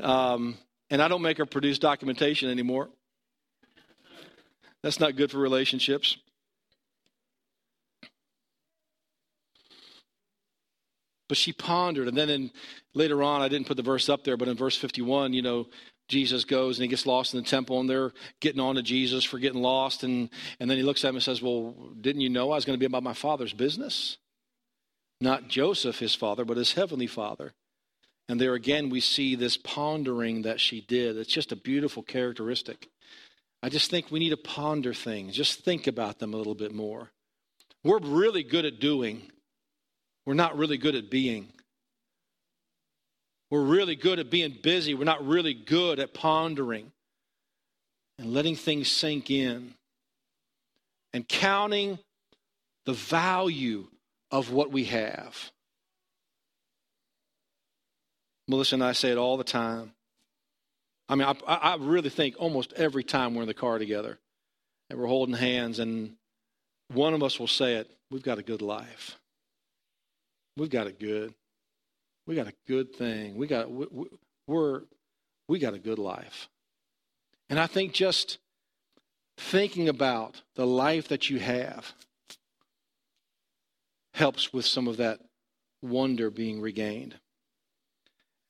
Um, 0.00 0.56
and 0.90 1.02
I 1.02 1.08
don't 1.08 1.22
make 1.22 1.38
her 1.38 1.46
produce 1.46 1.78
documentation 1.78 2.50
anymore. 2.50 2.88
That's 4.82 5.00
not 5.00 5.16
good 5.16 5.30
for 5.30 5.38
relationships. 5.38 6.16
But 11.28 11.36
she 11.36 11.52
pondered, 11.52 12.08
and 12.08 12.16
then 12.16 12.30
in, 12.30 12.50
later 12.94 13.22
on, 13.22 13.42
I 13.42 13.48
didn't 13.48 13.66
put 13.66 13.76
the 13.76 13.82
verse 13.82 14.08
up 14.08 14.24
there, 14.24 14.36
but 14.36 14.48
in 14.48 14.56
verse 14.56 14.76
51, 14.76 15.34
you 15.34 15.42
know, 15.42 15.66
Jesus 16.08 16.44
goes 16.44 16.78
and 16.78 16.82
he 16.82 16.88
gets 16.88 17.06
lost 17.06 17.34
in 17.34 17.40
the 17.40 17.46
temple 17.46 17.80
and 17.80 17.88
they're 17.88 18.12
getting 18.40 18.60
on 18.60 18.76
to 18.76 18.82
Jesus 18.82 19.24
for 19.24 19.38
getting 19.38 19.60
lost. 19.60 20.04
And, 20.04 20.30
and 20.58 20.70
then 20.70 20.78
he 20.78 20.82
looks 20.82 21.04
at 21.04 21.10
him 21.10 21.16
and 21.16 21.22
says, 21.22 21.42
Well, 21.42 21.74
didn't 22.00 22.22
you 22.22 22.30
know 22.30 22.50
I 22.50 22.54
was 22.54 22.64
going 22.64 22.78
to 22.78 22.80
be 22.80 22.86
about 22.86 23.02
my 23.02 23.12
father's 23.12 23.52
business? 23.52 24.16
Not 25.20 25.48
Joseph, 25.48 25.98
his 25.98 26.14
father, 26.14 26.44
but 26.44 26.56
his 26.56 26.72
heavenly 26.72 27.08
father. 27.08 27.52
And 28.28 28.40
there 28.40 28.54
again, 28.54 28.90
we 28.90 29.00
see 29.00 29.34
this 29.34 29.56
pondering 29.56 30.42
that 30.42 30.60
she 30.60 30.80
did. 30.80 31.16
It's 31.16 31.32
just 31.32 31.52
a 31.52 31.56
beautiful 31.56 32.02
characteristic. 32.02 32.88
I 33.62 33.68
just 33.68 33.90
think 33.90 34.10
we 34.10 34.20
need 34.20 34.30
to 34.30 34.36
ponder 34.36 34.94
things, 34.94 35.34
just 35.34 35.64
think 35.64 35.86
about 35.86 36.18
them 36.20 36.32
a 36.32 36.36
little 36.36 36.54
bit 36.54 36.72
more. 36.72 37.10
We're 37.82 37.98
really 37.98 38.42
good 38.42 38.64
at 38.64 38.80
doing, 38.80 39.30
we're 40.28 40.34
not 40.34 40.58
really 40.58 40.76
good 40.76 40.94
at 40.94 41.08
being. 41.08 41.48
We're 43.50 43.62
really 43.62 43.96
good 43.96 44.18
at 44.18 44.28
being 44.28 44.58
busy. 44.62 44.92
We're 44.92 45.04
not 45.04 45.26
really 45.26 45.54
good 45.54 45.98
at 45.98 46.12
pondering 46.12 46.92
and 48.18 48.34
letting 48.34 48.54
things 48.54 48.90
sink 48.90 49.30
in 49.30 49.72
and 51.14 51.26
counting 51.26 51.98
the 52.84 52.92
value 52.92 53.86
of 54.30 54.52
what 54.52 54.70
we 54.70 54.84
have. 54.84 55.50
Melissa 58.48 58.74
and 58.74 58.84
I 58.84 58.92
say 58.92 59.10
it 59.10 59.16
all 59.16 59.38
the 59.38 59.44
time. 59.44 59.92
I 61.08 61.14
mean, 61.14 61.26
I, 61.26 61.54
I 61.54 61.76
really 61.76 62.10
think 62.10 62.34
almost 62.38 62.74
every 62.74 63.02
time 63.02 63.34
we're 63.34 63.44
in 63.44 63.48
the 63.48 63.54
car 63.54 63.78
together 63.78 64.18
and 64.90 65.00
we're 65.00 65.06
holding 65.06 65.36
hands 65.36 65.78
and 65.78 66.16
one 66.88 67.14
of 67.14 67.22
us 67.22 67.40
will 67.40 67.46
say 67.46 67.76
it 67.76 67.90
we've 68.10 68.22
got 68.22 68.38
a 68.38 68.42
good 68.42 68.60
life. 68.60 69.18
We've 70.58 70.68
got 70.68 70.88
it 70.88 70.98
good. 70.98 71.34
We 72.26 72.34
got 72.34 72.48
a 72.48 72.54
good 72.66 72.94
thing. 72.94 73.36
We 73.36 73.46
got 73.46 73.70
we, 73.70 73.86
we're 74.46 74.82
we 75.46 75.58
got 75.58 75.74
a 75.74 75.78
good 75.78 75.98
life. 75.98 76.48
And 77.48 77.58
I 77.58 77.66
think 77.66 77.92
just 77.94 78.38
thinking 79.38 79.88
about 79.88 80.42
the 80.56 80.66
life 80.66 81.08
that 81.08 81.30
you 81.30 81.38
have 81.38 81.92
helps 84.14 84.52
with 84.52 84.66
some 84.66 84.88
of 84.88 84.96
that 84.96 85.20
wonder 85.80 86.28
being 86.28 86.60
regained. 86.60 87.14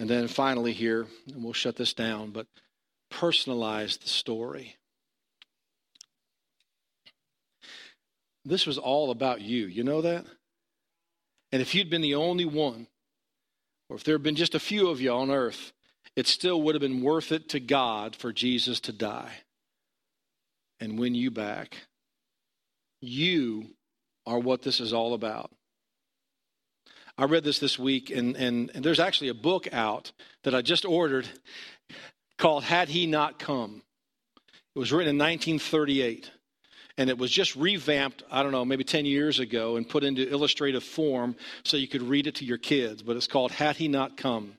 And 0.00 0.08
then 0.08 0.28
finally, 0.28 0.72
here, 0.72 1.06
and 1.32 1.44
we'll 1.44 1.52
shut 1.52 1.76
this 1.76 1.92
down, 1.92 2.30
but 2.30 2.46
personalize 3.12 4.00
the 4.00 4.08
story. 4.08 4.76
This 8.44 8.66
was 8.66 8.78
all 8.78 9.10
about 9.10 9.42
you. 9.42 9.66
You 9.66 9.84
know 9.84 10.00
that? 10.00 10.24
And 11.52 11.62
if 11.62 11.74
you'd 11.74 11.90
been 11.90 12.02
the 12.02 12.14
only 12.14 12.44
one, 12.44 12.86
or 13.88 13.96
if 13.96 14.04
there 14.04 14.14
had 14.14 14.22
been 14.22 14.36
just 14.36 14.54
a 14.54 14.60
few 14.60 14.88
of 14.88 15.00
you 15.00 15.10
on 15.10 15.30
earth, 15.30 15.72
it 16.14 16.26
still 16.26 16.60
would 16.62 16.74
have 16.74 16.82
been 16.82 17.02
worth 17.02 17.32
it 17.32 17.48
to 17.50 17.60
God 17.60 18.14
for 18.14 18.32
Jesus 18.32 18.80
to 18.80 18.92
die 18.92 19.32
and 20.80 20.98
win 20.98 21.14
you 21.14 21.30
back. 21.30 21.76
You 23.00 23.70
are 24.26 24.38
what 24.38 24.62
this 24.62 24.80
is 24.80 24.92
all 24.92 25.14
about. 25.14 25.50
I 27.16 27.24
read 27.24 27.44
this 27.44 27.58
this 27.58 27.78
week, 27.78 28.10
and, 28.10 28.36
and, 28.36 28.70
and 28.74 28.84
there's 28.84 29.00
actually 29.00 29.28
a 29.28 29.34
book 29.34 29.68
out 29.72 30.12
that 30.44 30.54
I 30.54 30.62
just 30.62 30.84
ordered 30.84 31.28
called 32.36 32.62
Had 32.62 32.88
He 32.88 33.06
Not 33.06 33.38
Come. 33.38 33.82
It 34.76 34.78
was 34.78 34.92
written 34.92 35.16
in 35.16 35.18
1938 35.18 36.30
and 36.98 37.08
it 37.08 37.16
was 37.16 37.30
just 37.30 37.54
revamped, 37.54 38.24
I 38.30 38.42
don't 38.42 38.50
know, 38.50 38.64
maybe 38.64 38.82
10 38.82 39.06
years 39.06 39.38
ago 39.38 39.76
and 39.76 39.88
put 39.88 40.02
into 40.02 40.28
illustrative 40.28 40.82
form 40.82 41.36
so 41.62 41.76
you 41.76 41.86
could 41.86 42.02
read 42.02 42.26
it 42.26 42.34
to 42.36 42.44
your 42.44 42.58
kids. 42.58 43.02
But 43.02 43.16
it's 43.16 43.28
called 43.28 43.52
Had 43.52 43.76
He 43.76 43.86
Not 43.86 44.16
Come. 44.16 44.54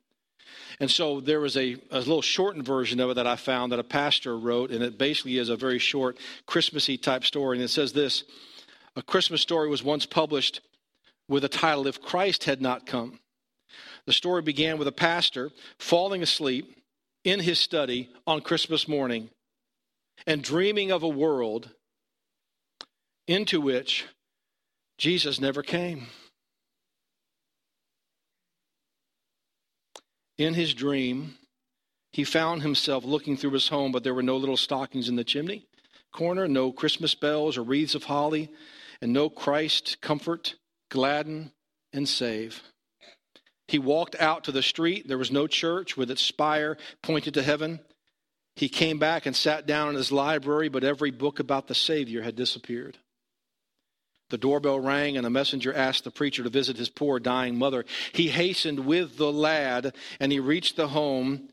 And 0.80 0.89
so 0.89 1.19
there 1.19 1.41
was 1.41 1.58
a, 1.58 1.75
a 1.91 1.99
little 1.99 2.21
shortened 2.21 2.65
version 2.65 3.02
of 3.02 3.10
it 3.10 3.15
that 3.15 3.28
I 3.28 3.36
found 3.36 3.73
that 3.73 3.80
a 3.80 3.84
pastor 3.84 4.38
wrote, 4.38 4.71
and 4.71 4.82
it 4.82 4.97
basically 4.97 5.38
is 5.38 5.49
a 5.49 5.58
very 5.58 5.80
short 5.80 6.17
Christmassy 6.45 6.97
type 6.97 7.25
story. 7.25 7.58
And 7.58 7.63
it 7.63 7.67
says 7.67 7.91
this 7.91 8.23
A 8.95 9.02
Christmas 9.02 9.41
story 9.41 9.67
was 9.67 9.84
once 9.84 10.06
published 10.06 10.62
with 11.28 11.43
a 11.43 11.49
title, 11.49 11.88
If 11.88 12.02
Christ 12.02 12.45
Had 12.45 12.62
Not 12.62 12.86
Come. 12.86 13.19
The 14.06 14.13
story 14.13 14.41
began 14.41 14.78
with 14.78 14.88
a 14.88 14.93
pastor 14.93 15.52
falling 15.78 16.23
asleep 16.23 16.82
in 17.25 17.41
his 17.41 17.60
study 17.60 18.10
on 18.25 18.39
Christmas 18.39 18.88
morning 18.88 19.30
and 20.25 20.41
dreaming 20.41 20.91
of 20.91 21.04
a 21.04 21.10
world 21.10 21.69
into 23.30 23.62
which 23.62 24.08
Jesus 24.98 25.39
never 25.39 25.62
came. 25.62 26.08
In 30.39 30.56
his 30.56 30.74
dream, 30.74 31.36
he 32.12 32.24
found 32.24 32.63
himself 32.63 33.06
looking 33.06 33.38
through 33.38 33.52
his 33.52 33.68
home, 33.68 33.92
but 33.92 34.04
there 34.04 34.15
were 34.15 34.24
no 34.24 34.36
little 34.36 34.58
stockings 34.58 35.08
in 35.08 35.15
the 35.15 35.24
chimney 35.24 35.68
corner, 36.12 36.48
no 36.48 36.72
Christmas 36.72 37.13
bells 37.13 37.56
or 37.56 37.62
wreaths 37.62 37.94
of 37.94 38.06
holly, 38.06 38.50
and 39.00 39.13
no 39.13 39.30
Christ 39.30 40.02
comfort, 40.02 40.56
gladden, 40.89 41.52
and 41.94 42.10
save. 42.10 42.63
He 43.68 43.78
walked 43.78 44.15
out 44.20 44.46
to 44.46 44.52
the 44.52 44.63
street. 44.63 45.08
There 45.08 45.20
was 45.20 45.32
no 45.32 45.46
church 45.46 45.96
with 45.96 46.10
its 46.10 46.24
spire 46.24 46.78
pointed 47.04 47.36
to 47.36 47.44
heaven. 47.44 47.82
He 48.56 48.70
came 48.70 48.98
back 48.98 49.28
and 49.28 49.36
sat 49.36 49.68
down 49.68 49.89
in 49.89 49.96
his 49.96 50.12
library, 50.12 50.68
but 50.68 50.84
every 50.84 51.12
book 51.12 51.39
about 51.39 51.68
the 51.68 51.76
Savior 51.76 52.24
had 52.24 52.36
disappeared. 52.36 52.98
The 54.30 54.38
doorbell 54.38 54.80
rang, 54.80 55.18
and 55.18 55.26
a 55.26 55.30
messenger 55.30 55.74
asked 55.74 56.04
the 56.04 56.12
preacher 56.12 56.44
to 56.44 56.50
visit 56.50 56.78
his 56.78 56.89
poor 56.89 57.20
dying 57.20 57.58
mother. 57.58 57.86
He 58.13 58.30
hastened 58.30 58.82
with 58.82 59.18
the 59.18 59.32
lad, 59.32 59.96
and 60.20 60.32
he 60.32 60.39
reached 60.39 60.76
the 60.76 60.89
home 60.89 61.50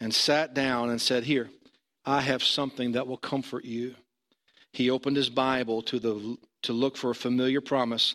and 0.00 0.14
sat 0.14 0.54
down 0.54 0.90
and 0.90 1.00
said, 1.00 1.24
Here, 1.24 1.50
I 2.04 2.20
have 2.22 2.42
something 2.42 2.92
that 2.92 3.06
will 3.06 3.16
comfort 3.16 3.64
you. 3.64 3.94
He 4.72 4.90
opened 4.90 5.16
his 5.16 5.30
Bible 5.30 5.82
to, 5.82 5.98
the, 5.98 6.36
to 6.62 6.72
look 6.72 6.96
for 6.96 7.10
a 7.10 7.14
familiar 7.14 7.60
promise, 7.60 8.14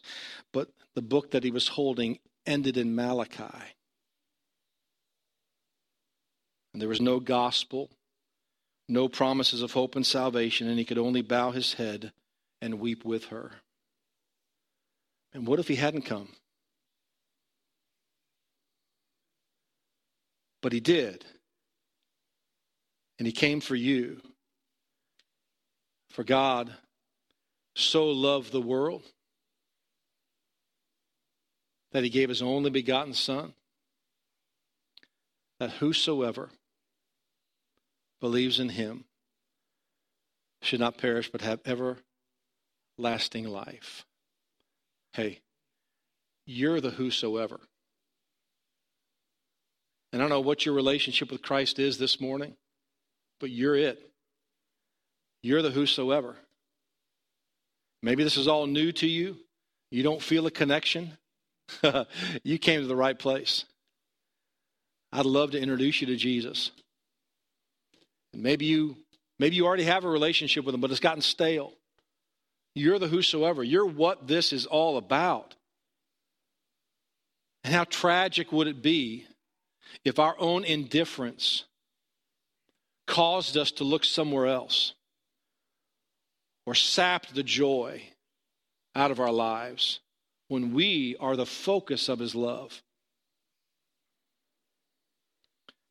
but 0.52 0.70
the 0.94 1.02
book 1.02 1.32
that 1.32 1.44
he 1.44 1.52
was 1.52 1.70
holding 1.70 2.20
ended 2.46 2.78
in 2.78 2.96
Malachi. 2.96 3.74
And 6.74 6.82
there 6.82 6.90
was 6.90 7.02
no 7.02 7.20
gospel, 7.20 7.90
no 8.90 9.08
promises 9.08 9.62
of 9.62 9.72
hope 9.72 9.96
and 9.96 10.06
salvation, 10.06 10.68
and 10.68 10.78
he 10.78 10.86
could 10.86 10.98
only 10.98 11.22
bow 11.22 11.52
his 11.52 11.74
head 11.74 12.12
and 12.64 12.80
weep 12.80 13.04
with 13.04 13.26
her. 13.26 13.52
And 15.34 15.46
what 15.46 15.60
if 15.60 15.68
he 15.68 15.76
hadn't 15.76 16.04
come? 16.04 16.30
But 20.62 20.72
he 20.72 20.80
did. 20.80 21.26
And 23.20 23.28
he 23.28 23.34
came 23.34 23.60
for 23.60 23.76
you. 23.76 24.22
For 26.12 26.24
God 26.24 26.74
so 27.76 28.06
loved 28.06 28.54
the 28.54 28.62
world 28.62 29.04
that 31.92 32.04
he 32.04 32.10
gave 32.10 32.30
his 32.30 32.42
only 32.42 32.70
begotten 32.70 33.14
Son, 33.14 33.54
that 35.60 35.72
whosoever 35.72 36.50
believes 38.22 38.58
in 38.58 38.70
him 38.70 39.04
should 40.62 40.80
not 40.80 40.98
perish 40.98 41.30
but 41.30 41.42
have 41.42 41.60
ever 41.66 41.98
lasting 42.98 43.46
life. 43.46 44.06
Hey, 45.14 45.40
you're 46.46 46.82
the 46.82 46.90
whosoever. 46.90 47.60
And 50.12 50.22
I 50.22 50.24
don't 50.24 50.30
know 50.30 50.42
what 50.42 50.66
your 50.66 50.76
relationship 50.76 51.32
with 51.32 51.42
Christ 51.42 51.80
is 51.80 51.98
this 51.98 52.22
morning, 52.22 52.56
but 53.40 53.50
you're 53.50 53.76
it. 53.76 54.00
You're 55.42 55.62
the 55.62 55.72
whosoever. 55.72 56.36
Maybe 58.02 58.24
this 58.24 58.38
is 58.38 58.48
all 58.48 58.68
new 58.68 58.92
to 58.94 59.08
you. 59.08 59.38
You 59.92 60.04
don't 60.04 60.22
feel 60.22 60.46
a 60.46 60.52
connection. 60.52 61.18
you 62.44 62.60
came 62.60 62.82
to 62.82 62.88
the 62.88 62.96
right 62.96 63.18
place. 63.18 63.66
I'd 65.12 65.26
love 65.26 65.52
to 65.52 65.62
introduce 65.62 66.02
you 66.02 66.08
to 66.08 66.16
Jesus. 66.16 66.72
maybe 68.34 68.66
you 68.66 68.98
maybe 69.40 69.56
you 69.56 69.66
already 69.66 69.84
have 69.84 70.06
a 70.06 70.10
relationship 70.10 70.66
with 70.66 70.74
him, 70.74 70.82
but 70.82 70.92
it's 70.92 71.00
gotten 71.00 71.22
stale. 71.22 71.74
You're 72.76 73.00
the 73.00 73.08
whosoever. 73.08 73.64
You're 73.64 73.86
what 73.86 74.28
this 74.28 74.52
is 74.52 74.66
all 74.66 74.98
about. 74.98 75.56
And 77.64 77.74
how 77.74 77.84
tragic 77.86 78.52
would 78.52 78.68
it 78.68 78.82
be 78.82 79.26
if 80.04 80.20
our 80.20 80.36
own 80.40 80.64
indifference 80.64 81.66
caused 83.08 83.58
us 83.58 83.72
to 83.72 83.84
look 83.84 84.04
somewhere 84.04 84.48
else 84.48 84.94
or 86.66 86.76
sapped 86.76 87.36
the 87.36 87.44
joy 87.44 88.02
out 88.96 89.12
of 89.12 89.20
our 89.20 89.32
lives 89.32 90.00
when 90.48 90.74
we 90.74 91.16
are 91.20 91.36
the 91.36 91.46
focus 91.46 92.10
of 92.10 92.20
His 92.20 92.34
love? 92.34 92.82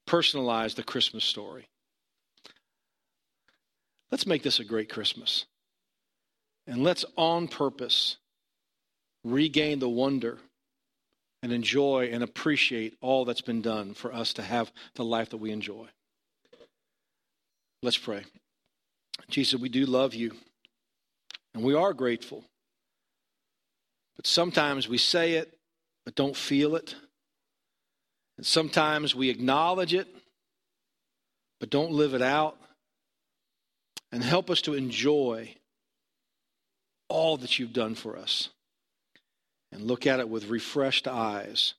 Personalize 0.07 0.75
the 0.75 0.83
Christmas 0.83 1.25
story. 1.25 1.68
Let's 4.11 4.27
make 4.27 4.42
this 4.42 4.61
a 4.61 4.64
great 4.64 4.90
Christmas. 4.90 5.47
And 6.66 6.83
let's 6.83 7.05
on 7.16 7.48
purpose 7.48 8.16
regain 9.25 9.79
the 9.79 9.88
wonder 9.88 10.38
and 11.42 11.53
enjoy 11.53 12.11
and 12.12 12.22
appreciate 12.22 12.96
all 13.01 13.25
that's 13.25 13.40
been 13.40 13.62
done 13.62 13.94
for 13.94 14.12
us 14.12 14.33
to 14.35 14.42
have 14.42 14.72
the 14.94 15.05
life 15.05 15.31
that 15.31 15.38
we 15.38 15.51
enjoy. 15.51 15.88
Let's 17.83 17.98
pray. 17.98 18.22
Jesus, 19.29 19.61
we 19.61 19.68
do 19.68 19.87
love 19.87 20.14
you 20.14 20.33
and 21.55 21.64
we 21.64 21.75
are 21.75 21.92
grateful. 21.92 22.44
But 24.16 24.27
sometimes 24.27 24.88
we 24.88 24.98
say 24.98 25.33
it 25.33 25.53
but 26.05 26.14
don't 26.14 26.37
feel 26.37 26.77
it. 26.77 26.94
And 28.37 28.46
sometimes 28.46 29.14
we 29.14 29.31
acknowledge 29.31 29.94
it 29.94 30.09
but 31.59 31.70
don't 31.70 31.92
live 31.92 32.14
it 32.14 32.22
out. 32.22 32.57
And 34.12 34.22
help 34.22 34.51
us 34.51 34.61
to 34.62 34.75
enjoy 34.75 35.55
all 37.12 37.37
that 37.37 37.59
you've 37.59 37.72
done 37.72 37.94
for 37.94 38.16
us 38.16 38.48
and 39.70 39.83
look 39.83 40.07
at 40.07 40.20
it 40.20 40.29
with 40.29 40.48
refreshed 40.48 41.07
eyes 41.07 41.75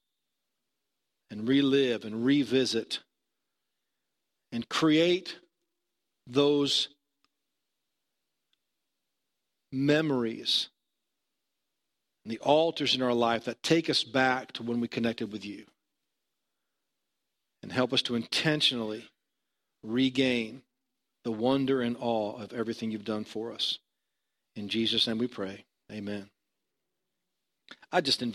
and 1.30 1.48
relive 1.48 2.06
and 2.06 2.26
revisit 2.26 3.00
and 4.52 4.70
create 4.70 5.40
those 6.28 6.90
memories 9.72 10.70
and 12.24 12.32
the 12.32 12.40
altars 12.40 12.96
in 12.96 13.02
our 13.02 13.14
life 13.14 13.46
that 13.46 13.64
take 13.64 13.90
us 13.90 14.04
back 14.04 14.52
to 14.54 14.64
when 14.64 14.80
we 14.80 14.88
connected 14.88 15.32
with 15.32 15.44
you 15.44 15.66
and 17.62 17.72
help 17.72 17.92
us 17.92 18.02
to 18.04 18.16
intentionally 18.16 19.10
regain 19.82 20.62
the 21.24 21.32
wonder 21.32 21.82
and 21.82 21.98
awe 22.00 22.38
of 22.38 22.54
everything 22.54 22.92
you've 22.92 23.06
done 23.06 23.24
for 23.24 23.52
us. 23.52 23.80
In 24.56 24.70
Jesus' 24.70 25.08
name 25.08 25.18
we 25.18 25.28
pray. 25.28 25.66
Amen. 25.92 26.30
I 27.92 28.02
just 28.02 28.22
invite 28.22 28.32